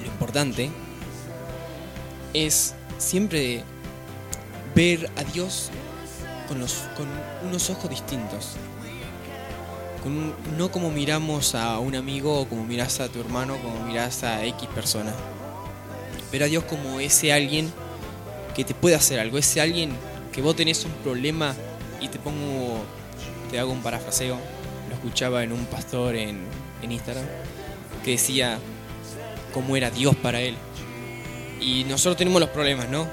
lo 0.00 0.06
importante 0.06 0.70
es 2.32 2.74
siempre 3.02 3.62
ver 4.74 5.10
a 5.16 5.24
Dios 5.24 5.70
con, 6.48 6.60
los, 6.60 6.72
con 6.96 7.06
unos 7.46 7.68
ojos 7.70 7.90
distintos. 7.90 8.52
Con 10.02 10.34
no 10.56 10.70
como 10.70 10.90
miramos 10.90 11.54
a 11.54 11.78
un 11.78 11.94
amigo 11.94 12.40
o 12.40 12.48
como 12.48 12.64
miras 12.64 13.00
a 13.00 13.08
tu 13.08 13.20
hermano, 13.20 13.56
como 13.58 13.84
miras 13.86 14.24
a 14.24 14.44
X 14.44 14.68
persona. 14.74 15.12
Ver 16.30 16.44
a 16.44 16.46
Dios 16.46 16.64
como 16.64 17.00
ese 17.00 17.32
alguien 17.32 17.70
que 18.54 18.64
te 18.64 18.74
puede 18.74 18.96
hacer 18.96 19.20
algo, 19.20 19.38
ese 19.38 19.60
alguien 19.60 19.92
que 20.32 20.42
vos 20.42 20.56
tenés 20.56 20.84
un 20.84 20.92
problema 21.02 21.54
y 22.00 22.08
te 22.08 22.18
pongo, 22.18 22.82
te 23.50 23.58
hago 23.58 23.70
un 23.70 23.82
parafraseo, 23.82 24.36
lo 24.88 24.94
escuchaba 24.94 25.44
en 25.44 25.52
un 25.52 25.66
pastor 25.66 26.16
en, 26.16 26.40
en 26.82 26.92
Instagram, 26.92 27.24
que 28.04 28.12
decía 28.12 28.58
cómo 29.52 29.76
era 29.76 29.90
Dios 29.90 30.16
para 30.16 30.40
él. 30.40 30.56
Y 31.62 31.84
nosotros 31.84 32.16
tenemos 32.16 32.40
los 32.40 32.50
problemas, 32.50 32.88
¿no? 32.88 33.06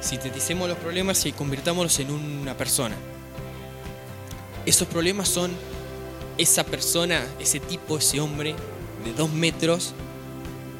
Sinteticemos 0.00 0.68
los 0.68 0.78
problemas 0.78 1.24
y 1.26 1.32
convirtámoslos 1.32 1.98
en 2.00 2.10
una 2.10 2.56
persona. 2.56 2.96
Esos 4.64 4.88
problemas 4.88 5.28
son 5.28 5.52
esa 6.38 6.64
persona, 6.64 7.22
ese 7.38 7.60
tipo, 7.60 7.98
ese 7.98 8.18
hombre 8.20 8.54
de 9.04 9.12
dos 9.12 9.30
metros 9.30 9.92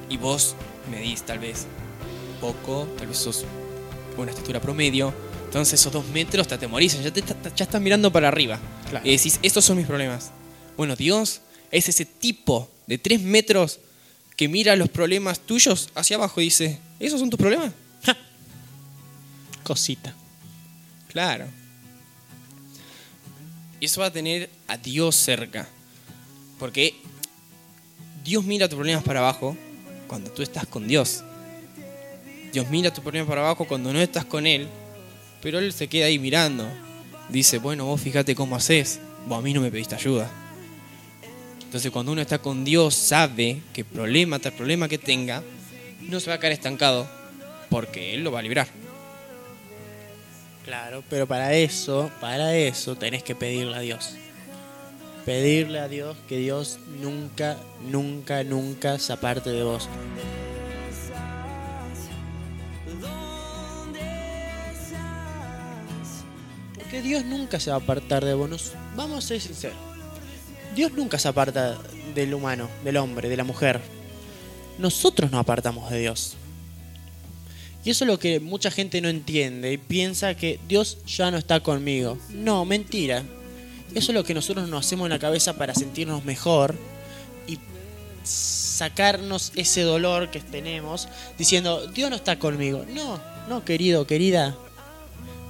y 0.09 0.17
vos 0.17 0.55
medís 0.91 1.23
tal 1.23 1.39
vez 1.39 1.67
poco, 2.41 2.89
tal 2.97 3.09
vez 3.09 3.19
sos 3.19 3.45
una 4.17 4.31
estatura 4.31 4.61
promedio. 4.61 5.13
Entonces 5.45 5.81
esos 5.81 5.93
dos 5.93 6.07
metros 6.07 6.49
te 6.49 6.55
atemorizan, 6.55 7.03
ya, 7.03 7.13
te, 7.13 7.23
ya 7.23 7.65
estás 7.65 7.81
mirando 7.81 8.11
para 8.11 8.29
arriba. 8.29 8.59
Claro. 8.89 9.07
Y 9.07 9.17
decís, 9.17 9.39
estos 9.43 9.65
son 9.65 9.77
mis 9.77 9.87
problemas. 9.87 10.31
Bueno, 10.77 10.97
Dios 10.97 11.43
es 11.71 11.89
ese 11.89 12.07
tipo 12.07 12.71
de 12.87 12.99
tres 12.99 13.21
metros 13.21 13.81
que 14.41 14.49
mira 14.49 14.75
los 14.75 14.89
problemas 14.89 15.39
tuyos 15.39 15.91
hacia 15.95 16.17
abajo 16.17 16.41
y 16.41 16.45
dice, 16.45 16.79
¿esos 16.99 17.21
son 17.21 17.29
tus 17.29 17.39
problemas? 17.39 17.75
Cosita. 19.63 20.15
Claro. 21.09 21.45
Y 23.79 23.85
eso 23.85 24.01
va 24.01 24.07
a 24.07 24.11
tener 24.11 24.49
a 24.67 24.79
Dios 24.79 25.15
cerca. 25.15 25.69
Porque 26.59 26.95
Dios 28.25 28.43
mira 28.45 28.67
tus 28.67 28.77
problemas 28.77 29.05
para 29.05 29.21
abajo 29.21 29.55
cuando 30.07 30.31
tú 30.31 30.41
estás 30.41 30.67
con 30.67 30.89
Dios. 30.89 31.23
Dios 32.51 32.67
mira 32.71 32.91
tus 32.91 33.03
problemas 33.03 33.29
para 33.29 33.43
abajo 33.43 33.67
cuando 33.67 33.93
no 33.93 34.01
estás 34.01 34.25
con 34.25 34.47
Él. 34.47 34.69
Pero 35.43 35.59
Él 35.59 35.71
se 35.75 35.87
queda 35.87 36.07
ahí 36.07 36.19
mirando. 36.19 36.67
Dice, 37.29 37.59
bueno, 37.59 37.85
vos 37.85 38.01
fíjate 38.01 38.35
cómo 38.35 38.57
haces. 38.57 39.01
Vos 39.27 39.39
a 39.39 39.43
mí 39.43 39.53
no 39.53 39.61
me 39.61 39.71
pediste 39.71 39.97
ayuda. 39.97 40.31
Entonces 41.71 41.93
cuando 41.93 42.11
uno 42.11 42.21
está 42.21 42.41
con 42.41 42.65
Dios 42.65 42.97
sabe 42.97 43.63
que 43.73 43.85
problema 43.85 44.41
tras 44.41 44.55
problema 44.55 44.89
que 44.89 44.99
tenga, 44.99 45.41
no 46.01 46.19
se 46.19 46.29
va 46.29 46.35
a 46.35 46.41
quedar 46.41 46.51
estancado. 46.51 47.09
Porque 47.69 48.13
Él 48.13 48.25
lo 48.25 48.33
va 48.33 48.41
a 48.41 48.43
librar. 48.43 48.67
Claro, 50.65 51.05
pero 51.09 51.29
para 51.29 51.55
eso, 51.55 52.11
para 52.21 52.57
eso 52.57 52.97
tenés 52.97 53.23
que 53.23 53.37
pedirle 53.37 53.77
a 53.77 53.79
Dios. 53.79 54.17
Pedirle 55.25 55.79
a 55.79 55.87
Dios 55.87 56.17
que 56.29 56.39
Dios 56.39 56.81
nunca, 57.01 57.57
nunca, 57.89 58.43
nunca 58.43 58.99
se 58.99 59.13
aparte 59.13 59.51
de 59.51 59.63
vos. 59.63 59.89
Porque 66.75 67.01
Dios 67.01 67.25
nunca 67.25 67.61
se 67.61 67.71
va 67.71 67.77
a 67.77 67.79
apartar 67.79 68.25
de 68.25 68.35
vos. 68.35 68.73
Vamos 68.97 69.25
a 69.25 69.29
ser 69.29 69.41
sinceros. 69.41 69.90
Dios 70.75 70.93
nunca 70.93 71.19
se 71.19 71.29
aparta 71.29 71.79
del 72.15 72.35
humano, 72.35 72.69
del 72.85 72.97
hombre, 72.97 73.29
de 73.29 73.37
la 73.37 73.45
mujer. 73.45 73.81
Nosotros 74.79 75.31
nos 75.31 75.41
apartamos 75.41 75.91
de 75.91 76.01
Dios. 76.01 76.37
Y 77.85 77.91
eso 77.91 78.05
es 78.05 78.09
lo 78.11 78.19
que 78.19 78.41
mucha 78.41 78.71
gente 78.71 79.01
no 79.01 79.09
entiende 79.09 79.73
y 79.73 79.79
piensa 79.79 80.35
que 80.35 80.61
Dios 80.69 80.99
ya 81.07 81.31
no 81.31 81.39
está 81.39 81.61
conmigo. 81.61 82.19
No, 82.29 82.65
mentira. 82.65 83.25
Eso 83.95 84.13
es 84.13 84.15
lo 84.15 84.25
que 84.25 84.35
nosotros 84.35 84.69
nos 84.69 84.87
hacemos 84.87 85.07
en 85.07 85.11
la 85.11 85.19
cabeza 85.19 85.57
para 85.57 85.75
sentirnos 85.75 86.25
mejor 86.25 86.75
y 87.47 87.59
sacarnos 88.23 89.53
ese 89.57 89.83
dolor 89.83 90.31
que 90.31 90.41
tenemos 90.41 91.09
diciendo, 91.39 91.87
Dios 91.89 92.11
no 92.11 92.17
está 92.17 92.39
conmigo. 92.39 92.85
No, 92.95 93.21
no, 93.49 93.65
querido, 93.65 94.07
querida. 94.07 94.57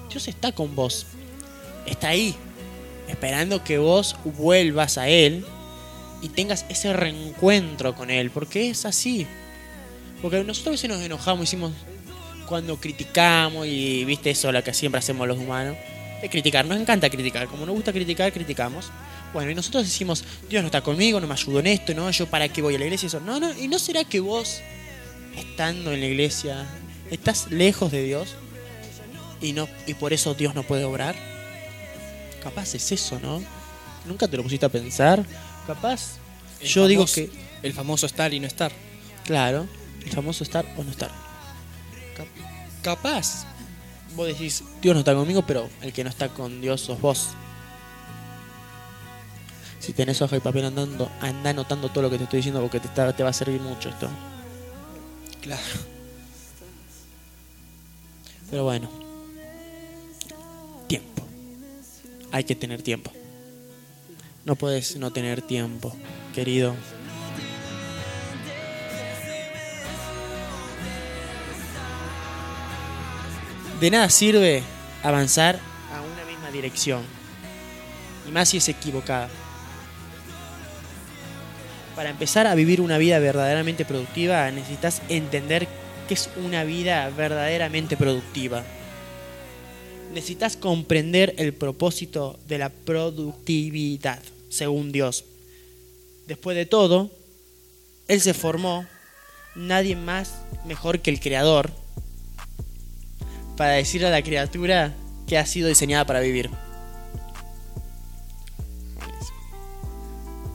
Dios 0.08 0.28
está 0.28 0.52
con 0.52 0.74
vos. 0.74 1.06
Está 1.86 2.08
ahí, 2.10 2.36
esperando 3.10 3.62
que 3.64 3.78
vos 3.78 4.16
vuelvas 4.24 4.98
a 4.98 5.08
Él 5.08 5.44
y 6.22 6.28
tengas 6.28 6.64
ese 6.68 6.92
reencuentro 6.92 7.94
con 7.94 8.10
Él, 8.10 8.30
porque 8.30 8.70
es 8.70 8.84
así. 8.86 9.26
Porque 10.22 10.42
nosotros 10.44 10.68
a 10.68 10.70
veces 10.72 10.90
nos 10.90 11.00
enojamos 11.00 11.40
y 11.40 11.46
decimos, 11.46 11.72
cuando 12.46 12.78
criticamos 12.78 13.66
y 13.66 14.04
viste 14.04 14.30
eso, 14.30 14.50
lo 14.52 14.62
que 14.62 14.74
siempre 14.74 14.98
hacemos 14.98 15.26
los 15.26 15.38
humanos, 15.38 15.76
de 16.20 16.28
criticar. 16.28 16.66
Nos 16.66 16.78
encanta 16.78 17.08
criticar. 17.08 17.46
Como 17.46 17.64
nos 17.64 17.74
gusta 17.74 17.92
criticar, 17.92 18.32
criticamos. 18.32 18.90
Bueno, 19.32 19.50
y 19.50 19.54
nosotros 19.54 19.84
decimos, 19.84 20.24
Dios 20.48 20.62
no 20.62 20.66
está 20.66 20.80
conmigo, 20.80 21.20
no 21.20 21.26
me 21.26 21.34
ayudó 21.34 21.60
en 21.60 21.68
esto, 21.68 21.94
¿no? 21.94 22.10
Yo 22.10 22.26
para 22.26 22.48
qué 22.48 22.60
voy 22.62 22.74
a 22.74 22.78
la 22.78 22.84
iglesia, 22.84 23.06
eso. 23.06 23.20
No, 23.20 23.38
no, 23.38 23.56
¿y 23.56 23.68
no 23.68 23.78
será 23.78 24.04
que 24.04 24.20
vos, 24.20 24.60
estando 25.36 25.92
en 25.92 26.00
la 26.00 26.06
iglesia, 26.06 26.66
estás 27.10 27.50
lejos 27.50 27.92
de 27.92 28.02
Dios? 28.02 28.34
Y, 29.40 29.52
no, 29.52 29.68
y 29.86 29.94
por 29.94 30.12
eso 30.12 30.34
Dios 30.34 30.54
no 30.54 30.64
puede 30.64 30.84
obrar. 30.84 31.14
Capaz 32.42 32.74
es 32.74 32.90
eso, 32.92 33.18
¿no? 33.20 33.42
Nunca 34.06 34.26
te 34.28 34.36
lo 34.36 34.42
pusiste 34.42 34.66
a 34.66 34.68
pensar. 34.68 35.24
Capaz. 35.66 36.16
El 36.60 36.66
yo 36.68 36.86
digo 36.86 37.06
que. 37.06 37.30
El 37.62 37.72
famoso 37.74 38.06
estar 38.06 38.32
y 38.32 38.40
no 38.40 38.46
estar. 38.46 38.72
Claro, 39.24 39.66
el 40.04 40.10
famoso 40.10 40.42
estar 40.44 40.64
o 40.76 40.82
no 40.84 40.90
estar. 40.90 41.10
Capaz. 42.82 43.44
Vos 44.16 44.26
decís, 44.26 44.64
Dios 44.80 44.94
no 44.94 45.00
está 45.00 45.14
conmigo, 45.14 45.42
pero 45.46 45.68
el 45.82 45.92
que 45.92 46.02
no 46.02 46.10
está 46.10 46.28
con 46.30 46.60
Dios 46.60 46.80
sos 46.80 47.00
vos. 47.00 47.28
Si 49.78 49.92
tenés 49.92 50.20
hoja 50.20 50.36
y 50.36 50.40
papel 50.40 50.64
andando, 50.64 51.10
anda 51.20 51.50
anotando 51.50 51.88
todo 51.90 52.02
lo 52.02 52.10
que 52.10 52.18
te 52.18 52.24
estoy 52.24 52.38
diciendo 52.38 52.60
porque 52.60 52.80
te, 52.80 52.88
está- 52.88 53.14
te 53.14 53.22
va 53.22 53.30
a 53.30 53.32
servir 53.34 53.60
mucho 53.60 53.88
esto. 53.90 54.08
Claro. 55.42 55.62
Pero 58.50 58.64
bueno. 58.64 58.90
Hay 62.32 62.44
que 62.44 62.54
tener 62.54 62.82
tiempo. 62.82 63.12
No 64.44 64.56
puedes 64.56 64.96
no 64.96 65.12
tener 65.12 65.42
tiempo, 65.42 65.94
querido. 66.34 66.74
De 73.80 73.90
nada 73.90 74.10
sirve 74.10 74.62
avanzar 75.02 75.58
a 75.92 76.00
una 76.02 76.24
misma 76.30 76.50
dirección. 76.50 77.02
Y 78.28 78.30
más 78.30 78.50
si 78.50 78.58
es 78.58 78.68
equivocada. 78.68 79.28
Para 81.96 82.10
empezar 82.10 82.46
a 82.46 82.54
vivir 82.54 82.80
una 82.80 82.98
vida 82.98 83.18
verdaderamente 83.18 83.84
productiva 83.84 84.50
necesitas 84.50 85.02
entender 85.08 85.66
qué 86.08 86.14
es 86.14 86.30
una 86.36 86.64
vida 86.64 87.10
verdaderamente 87.10 87.96
productiva. 87.96 88.64
Necesitas 90.12 90.56
comprender 90.56 91.34
el 91.38 91.54
propósito 91.54 92.38
de 92.48 92.58
la 92.58 92.68
productividad, 92.68 94.20
según 94.48 94.90
Dios. 94.90 95.24
Después 96.26 96.56
de 96.56 96.66
todo, 96.66 97.10
Él 98.08 98.20
se 98.20 98.34
formó, 98.34 98.86
nadie 99.54 99.96
más 99.96 100.34
mejor 100.66 101.00
que 101.00 101.10
el 101.10 101.20
Creador, 101.20 101.70
para 103.56 103.72
decirle 103.72 104.08
a 104.08 104.10
la 104.10 104.22
criatura 104.22 104.94
que 105.26 105.38
ha 105.38 105.46
sido 105.46 105.68
diseñada 105.68 106.04
para 106.06 106.20
vivir. 106.20 106.50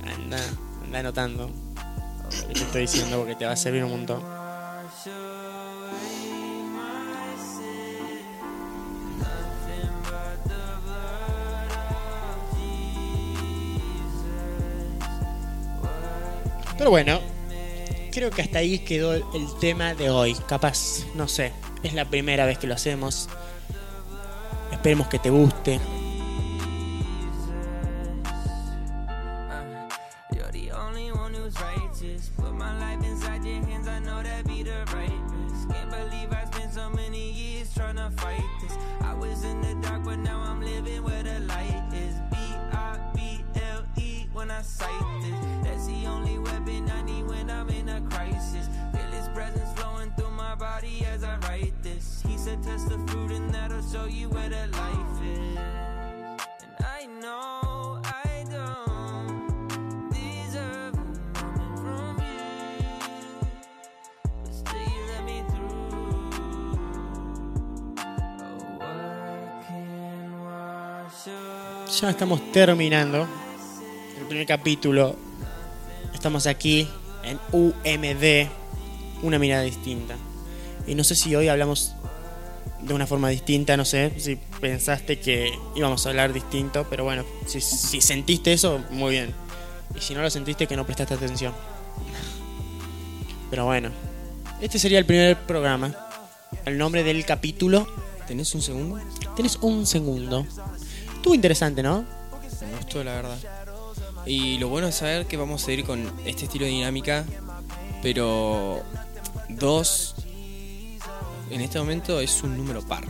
Anda, 0.04 0.39
anda 0.84 1.00
anotando 1.00 1.48
lo 1.48 2.48
que 2.48 2.54
te 2.54 2.60
estoy 2.60 2.82
diciendo 2.82 3.20
porque 3.20 3.36
te 3.36 3.46
va 3.46 3.52
a 3.52 3.56
servir 3.56 3.84
un 3.84 3.91
montón. 3.91 4.35
Pero 16.77 16.89
bueno, 16.89 17.19
creo 18.11 18.31
que 18.31 18.41
hasta 18.41 18.59
ahí 18.59 18.79
quedó 18.79 19.13
el 19.13 19.47
tema 19.59 19.93
de 19.93 20.09
hoy. 20.09 20.35
Capaz, 20.47 21.05
no 21.15 21.27
sé, 21.27 21.51
es 21.83 21.93
la 21.93 22.05
primera 22.05 22.45
vez 22.45 22.57
que 22.57 22.67
lo 22.67 22.73
hacemos. 22.73 23.29
Esperemos 24.71 25.07
que 25.07 25.19
te 25.19 25.29
guste. 25.29 25.79
And 52.56 52.63
don't 52.63 52.86
Ya 72.02 72.10
estamos 72.10 72.52
terminando 72.52 73.28
el 74.20 74.28
primer 74.28 74.46
capítulo. 74.46 75.15
Estamos 76.13 76.46
aquí 76.48 76.88
en 77.24 77.39
UMD, 77.52 78.50
una 79.24 79.39
mirada 79.39 79.63
distinta. 79.63 80.15
Y 80.88 80.96
no 80.96 81.04
sé 81.04 81.15
si 81.15 81.36
hoy 81.36 81.48
hablamos 81.48 81.94
de 82.86 82.93
una 82.93 83.08
forma 83.08 83.30
distinta, 83.30 83.76
no 83.78 83.86
sé 83.86 84.13
si 84.17 84.38
pensaste 84.62 85.19
que 85.19 85.52
íbamos 85.76 86.06
a 86.06 86.10
hablar 86.10 86.34
distinto, 86.34 86.86
pero 86.89 87.04
bueno, 87.04 87.24
si, 87.48 87.60
si 87.62 88.00
sentiste 88.02 88.54
eso, 88.54 88.84
muy 88.91 89.12
bien. 89.12 89.34
Y 89.95 90.02
si 90.02 90.13
no 90.13 90.21
lo 90.21 90.30
sentiste, 90.30 90.67
que 90.67 90.76
no 90.76 90.86
prestaste 90.86 91.13
atención. 91.13 91.54
Pero 93.50 93.65
bueno, 93.65 93.89
este 94.62 94.80
sería 94.80 95.00
el 95.00 95.06
primer 95.06 95.38
programa. 95.45 95.95
El 96.65 96.78
nombre 96.78 97.04
del 97.04 97.26
capítulo. 97.26 97.88
¿Tenés 98.28 98.54
un 98.56 98.62
segundo? 98.62 99.00
Tienes 99.36 99.58
un 99.62 99.86
segundo. 99.86 100.45
Estuvo 101.15 101.36
interesante, 101.36 101.84
¿no? 101.84 102.06
Me 102.62 102.78
gustó, 102.78 103.04
la 103.04 103.15
verdad. 103.15 103.38
Y 104.26 104.58
lo 104.58 104.69
bueno 104.69 104.88
es 104.88 104.95
saber 104.95 105.26
que 105.28 105.38
vamos 105.38 105.67
a 105.67 105.71
ir 105.71 105.84
con 105.86 106.12
este 106.26 106.45
estilo 106.45 106.65
de 106.65 106.71
dinámica, 106.71 107.26
pero 108.02 108.82
dos 109.50 110.15
en 111.49 111.62
este 111.62 111.79
momento 111.79 112.19
es 112.19 112.41
un 112.43 112.58
número 112.58 112.81
par. 112.81 113.03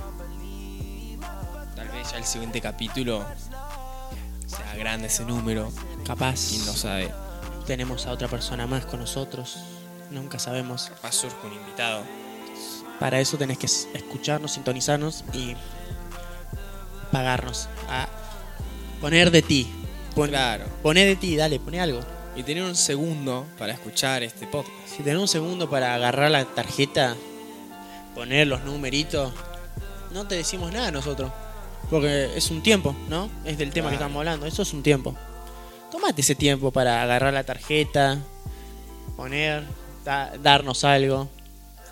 Tal 1.75 1.87
vez 1.89 2.11
ya 2.11 2.17
el 2.17 2.25
siguiente 2.25 2.61
capítulo 2.61 3.25
sea 4.47 4.75
grande 4.75 5.07
ese 5.07 5.25
número, 5.25 5.71
Capaz. 6.05 6.49
quién 6.49 6.65
lo 6.65 6.73
sabe. 6.73 7.11
tenemos 7.65 8.05
a 8.05 8.11
otra 8.11 8.27
persona 8.27 8.67
más 8.67 8.85
con 8.85 8.99
nosotros. 8.99 9.57
Nunca 10.11 10.37
sabemos. 10.39 10.89
Capaz 10.89 11.13
surge 11.13 11.35
un 11.47 11.53
invitado. 11.53 12.03
Para 12.99 13.19
eso 13.19 13.37
tenés 13.37 13.57
que 13.57 13.65
escucharnos, 13.65 14.53
sintonizarnos 14.53 15.23
y 15.33 15.55
pagarnos. 17.11 17.67
A 17.89 18.07
poner 19.01 19.31
de 19.31 19.41
ti. 19.41 19.67
Pon, 20.15 20.29
Claro. 20.29 20.65
Poné 20.81 21.05
de 21.05 21.15
ti, 21.15 21.35
dale, 21.35 21.59
poné 21.59 21.81
algo. 21.81 21.99
Y 22.35 22.43
tener 22.43 22.63
un 22.63 22.75
segundo 22.75 23.45
para 23.57 23.73
escuchar 23.73 24.23
este 24.23 24.45
podcast. 24.47 24.71
Si 24.87 25.03
tenés 25.03 25.19
un 25.19 25.27
segundo 25.27 25.69
para 25.69 25.95
agarrar 25.95 26.31
la 26.31 26.45
tarjeta, 26.45 27.15
poner 28.15 28.47
los 28.47 28.63
numeritos, 28.63 29.31
no 30.11 30.25
te 30.27 30.35
decimos 30.35 30.71
nada 30.71 30.89
nosotros. 30.91 31.31
Porque 31.89 32.35
es 32.35 32.49
un 32.49 32.63
tiempo, 32.63 32.95
¿no? 33.09 33.29
Es 33.43 33.57
del 33.59 33.71
tema 33.71 33.89
que 33.89 33.95
estamos 33.95 34.17
hablando. 34.17 34.47
Eso 34.47 34.63
es 34.63 34.73
un 34.73 34.81
tiempo. 34.81 35.15
Tomate 35.91 36.21
ese 36.21 36.33
tiempo 36.33 36.71
para 36.71 37.03
agarrar 37.03 37.31
la 37.33 37.43
tarjeta, 37.43 38.17
poner, 39.15 39.63
da- 40.03 40.33
darnos 40.41 40.83
algo. 40.83 41.29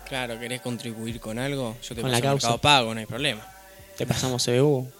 Claro, 0.08 0.38
¿querés 0.40 0.60
contribuir 0.60 1.20
con 1.20 1.38
algo? 1.38 1.76
Yo 1.82 1.94
te 1.94 2.02
Con 2.02 2.10
paso 2.10 2.10
la 2.10 2.16
el 2.18 2.22
causa. 2.22 2.48
Mercado 2.48 2.60
Pago, 2.60 2.92
no 2.94 3.00
hay 3.00 3.06
problema. 3.06 3.46
Te 3.96 4.04
pasamos 4.06 4.44
CBU. 4.44 4.90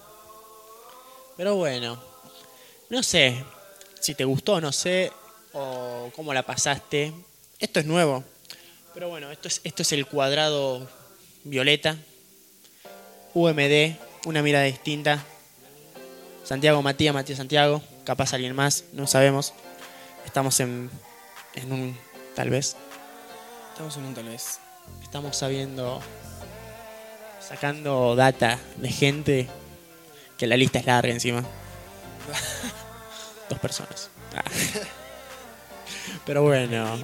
Pero 1.37 1.55
bueno, 1.55 1.99
no 2.89 3.03
sé 3.03 3.43
si 3.99 4.15
te 4.15 4.23
gustó, 4.23 4.61
no 4.61 4.71
sé, 4.71 5.11
o 5.53 6.09
cómo 6.15 6.33
la 6.33 6.43
pasaste. 6.43 7.13
Esto 7.59 7.79
es 7.81 7.85
nuevo. 7.85 8.23
Pero 8.93 9.09
bueno, 9.09 9.29
esto 9.31 9.49
es, 9.49 9.59
esto 9.65 9.81
es 9.81 9.91
el 9.91 10.05
cuadrado 10.07 10.87
violeta. 11.45 11.97
UMD, 13.33 13.95
una 14.25 14.41
mirada 14.41 14.65
distinta. 14.65 15.23
Santiago 16.43 16.81
Matías, 16.81 17.13
Matías 17.13 17.37
Santiago. 17.37 17.81
Capaz 18.03 18.33
alguien 18.33 18.55
más, 18.55 18.83
no 18.91 19.07
sabemos. 19.07 19.53
Estamos 20.25 20.59
en, 20.59 20.89
en 21.53 21.71
un, 21.71 21.97
tal 22.35 22.49
vez. 22.49 22.75
Estamos 23.71 23.95
en 23.97 24.05
un 24.05 24.13
tal 24.13 24.25
vez. 24.25 24.59
Estamos 25.01 25.37
sabiendo, 25.37 26.01
sacando 27.39 28.15
data 28.15 28.59
de 28.77 28.89
gente 28.89 29.47
que 30.37 30.47
la 30.47 30.57
lista 30.57 30.79
es 30.79 30.85
larga 30.85 31.13
encima. 31.13 31.41
Dos 33.49 33.59
personas. 33.59 34.09
Ah. 34.35 34.43
Pero 36.25 36.43
bueno, 36.43 36.97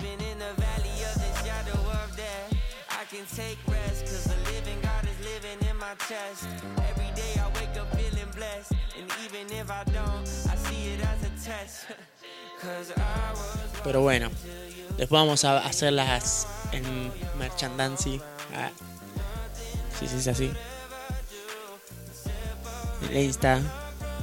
can 3.22 3.38
take 3.38 3.58
rest, 3.68 4.06
cause 4.06 4.24
the 4.26 4.52
living 4.52 4.80
God 4.82 5.04
is 5.04 5.20
living 5.26 5.70
in 5.70 5.78
my 5.78 5.94
chest. 6.08 6.48
Every 6.90 7.12
day 7.16 7.34
I 7.38 7.48
wake 7.60 7.76
up 7.80 7.90
feeling 7.96 8.32
blessed. 8.36 8.74
And 8.98 9.08
even 9.26 9.46
if 9.58 9.70
I 9.70 9.84
don't, 9.86 10.28
I 10.50 10.56
see 10.56 10.94
it 10.94 11.02
as 11.02 11.22
a 11.24 11.50
test. 11.50 11.86
Cause 12.62 12.92
I 12.96 13.32
was 13.32 13.82
Pero 13.84 14.02
bueno, 14.02 14.30
después 14.98 15.20
vamos 15.22 15.44
a 15.46 15.58
hacerlas 15.60 16.48
en 16.72 17.12
merchandising. 17.40 18.22
Ah. 18.56 18.70
Sí, 20.00 20.08
sí, 20.08 20.18
es 20.18 20.28
así. 20.28 20.52
El 23.10 23.18
Insta. 23.18 23.60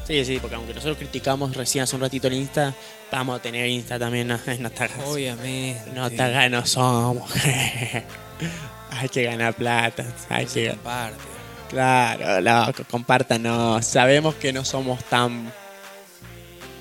Sí, 0.07 0.25
sí, 0.25 0.39
porque 0.39 0.55
aunque 0.55 0.73
nosotros 0.73 0.99
criticamos 0.99 1.57
recién 1.57 1.83
hace 1.85 1.97
un 1.97 2.03
ratito 2.03 2.29
el 2.29 2.35
Insta, 2.35 2.75
vamos 3.11 3.39
a 3.39 3.43
tener 3.43 3.67
Insta 3.67 3.99
también. 3.99 4.29
No, 4.29 4.39
no 4.61 4.71
te 4.71 4.85
hagas. 4.85 5.01
Obviamente. 5.05 5.91
No 5.93 6.09
te 6.09 6.23
hagas, 6.23 6.51
no 6.51 6.65
somos. 6.65 7.31
hay 8.91 9.09
que 9.09 9.23
ganar 9.25 9.55
plata. 9.55 10.05
Hay 10.29 10.47
que, 10.47 10.71
Aparte. 10.71 11.17
claro, 11.69 12.41
loco, 12.41 12.83
compártanos. 12.91 13.85
Sabemos 13.87 14.35
que 14.37 14.53
no 14.53 14.65
somos 14.65 15.03
tan. 15.05 15.53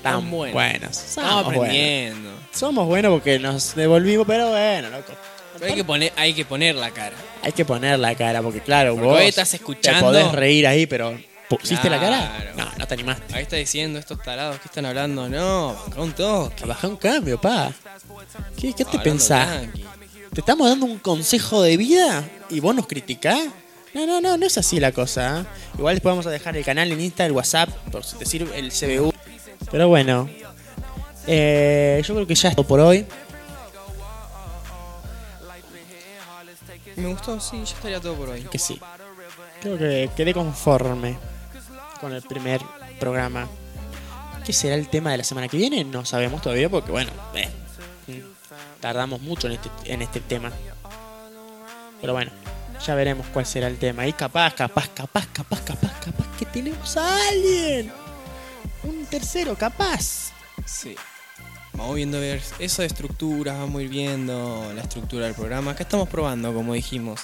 Tan 0.02 0.20
Tan 0.20 0.30
buenos. 0.30 0.54
buenos. 0.54 0.96
Estamos 0.96 1.30
Somos 1.30 1.44
buenos. 1.44 1.64
aprendiendo. 1.64 2.30
Somos 2.54 2.86
buenos 2.86 3.12
porque 3.12 3.38
nos 3.40 3.74
devolvimos, 3.74 4.26
pero 4.26 4.50
bueno, 4.50 4.90
loco. 4.90 5.12
Pero 5.58 5.66
hay 5.72 5.74
que 5.76 5.84
poner, 5.84 6.12
hay 6.16 6.34
que 6.34 6.44
poner 6.44 6.74
la 6.76 6.90
cara. 6.92 7.16
Hay 7.42 7.50
que 7.50 7.64
poner 7.64 7.98
la 7.98 8.14
cara, 8.14 8.40
porque 8.40 8.60
claro, 8.60 8.92
Porque 8.94 9.06
vos 9.08 9.20
estás 9.22 9.52
escuchando- 9.54 9.98
te 10.12 10.20
podés 10.20 10.32
reír 10.32 10.68
ahí, 10.68 10.86
pero 10.86 11.18
¿pusiste 11.48 11.90
la 11.90 11.98
cara? 11.98 12.52
No, 12.56 12.70
no 12.78 12.86
te 12.86 12.94
animaste. 12.94 13.34
Ahí 13.34 13.42
está 13.42 13.56
diciendo 13.56 13.98
estos 13.98 14.22
tarados 14.22 14.60
que 14.60 14.68
están 14.68 14.86
hablando. 14.86 15.28
No, 15.28 15.74
banca 15.74 16.00
un 16.00 16.12
toque. 16.12 16.64
Baja 16.64 16.86
un 16.86 16.96
cambio, 16.96 17.40
pa. 17.40 17.72
¿Qué, 18.56 18.72
qué 18.72 18.84
te 18.84 19.00
pensás? 19.00 19.62
¿Te 20.38 20.42
estamos 20.42 20.68
dando 20.68 20.86
un 20.86 21.00
consejo 21.00 21.62
de 21.62 21.76
vida 21.76 22.24
y 22.48 22.60
vos 22.60 22.72
nos 22.72 22.86
criticás? 22.86 23.48
No, 23.92 24.06
no, 24.06 24.20
no, 24.20 24.36
no 24.36 24.46
es 24.46 24.56
así 24.56 24.78
la 24.78 24.92
cosa. 24.92 25.40
¿eh? 25.40 25.44
Igual 25.76 25.96
después 25.96 26.12
vamos 26.12 26.28
a 26.28 26.30
dejar 26.30 26.56
el 26.56 26.64
canal 26.64 26.92
en 26.92 27.00
Insta, 27.00 27.26
el 27.26 27.32
WhatsApp, 27.32 27.68
por 27.90 28.04
si 28.04 28.16
te 28.18 28.24
sirve 28.24 28.56
el 28.56 28.70
CBU. 28.70 29.12
Pero 29.68 29.88
bueno, 29.88 30.30
eh, 31.26 32.00
yo 32.06 32.14
creo 32.14 32.24
que 32.24 32.36
ya 32.36 32.50
es 32.50 32.54
todo 32.54 32.64
por 32.68 32.78
hoy. 32.78 33.04
Me 36.94 37.08
gustó, 37.08 37.40
sí, 37.40 37.56
ya 37.56 37.74
estaría 37.74 38.00
todo 38.00 38.14
por 38.14 38.28
hoy. 38.28 38.42
Que 38.42 38.60
sí. 38.60 38.78
Creo 39.60 39.76
que 39.76 40.08
quedé 40.16 40.32
conforme 40.32 41.18
con 42.00 42.12
el 42.12 42.22
primer 42.22 42.60
programa. 43.00 43.48
¿Qué 44.46 44.52
será 44.52 44.76
el 44.76 44.88
tema 44.88 45.10
de 45.10 45.18
la 45.18 45.24
semana 45.24 45.48
que 45.48 45.56
viene? 45.56 45.82
No 45.82 46.04
sabemos 46.04 46.42
todavía 46.42 46.70
porque, 46.70 46.92
bueno, 46.92 47.10
eh, 47.34 47.48
tardamos 48.80 49.20
mucho 49.20 49.46
en 49.46 49.54
este, 49.54 49.70
en 49.84 50.02
este 50.02 50.20
tema. 50.20 50.50
Pero 52.00 52.12
bueno, 52.12 52.30
ya 52.86 52.94
veremos 52.94 53.26
cuál 53.32 53.46
será 53.46 53.66
el 53.66 53.76
tema. 53.78 54.06
Y 54.06 54.12
capaz, 54.12 54.54
capaz, 54.54 54.88
capaz, 54.88 55.26
capaz, 55.32 55.60
capaz, 55.62 56.00
capaz 56.00 56.36
que 56.38 56.46
tenemos 56.46 56.96
a 56.96 57.28
alguien. 57.28 57.92
Un 58.84 59.04
tercero, 59.06 59.56
capaz. 59.56 60.30
Sí. 60.64 60.94
Vamos 61.72 61.96
viendo 61.96 62.18
ver 62.20 62.42
eso 62.58 62.82
de 62.82 62.86
estructuras, 62.88 63.56
vamos 63.58 63.80
a 63.80 63.82
ir 63.82 63.88
viendo 63.88 64.72
la 64.74 64.82
estructura 64.82 65.26
del 65.26 65.34
programa. 65.34 65.72
Acá 65.72 65.84
estamos 65.84 66.08
probando, 66.08 66.52
como 66.52 66.74
dijimos. 66.74 67.20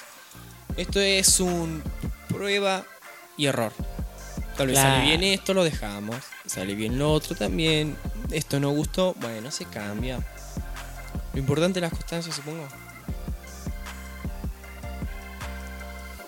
Esto 0.76 1.00
es 1.00 1.40
un 1.40 1.82
prueba 2.28 2.84
y 3.36 3.46
error. 3.46 3.72
Tal 4.57 4.68
vez 4.68 4.78
Claro. 4.78 4.96
sale 4.96 5.07
bien 5.07 5.22
esto, 5.24 5.55
lo 5.55 5.64
dejamos. 5.64 6.16
Sale 6.46 6.74
bien 6.74 6.98
lo 6.98 7.12
otro 7.12 7.34
también. 7.34 7.96
Esto 8.30 8.61
no 8.61 8.70
gustó, 8.70 9.14
bueno, 9.20 9.50
se 9.50 9.64
cambia. 9.64 10.20
Lo 11.35 11.41
importante 11.41 11.80
es 11.80 11.82
la 11.82 11.91
constancia, 11.91 12.32
supongo. 12.32 12.66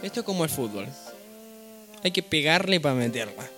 Esto 0.03 0.21
es 0.21 0.27
como 0.27 0.45
el 0.45 0.51
fútbol. 0.51 0.87
Hay 2.03 2.11
que 2.11 2.23
pegarle 2.23 2.81
para 2.81 2.97
meterla. 2.97 3.56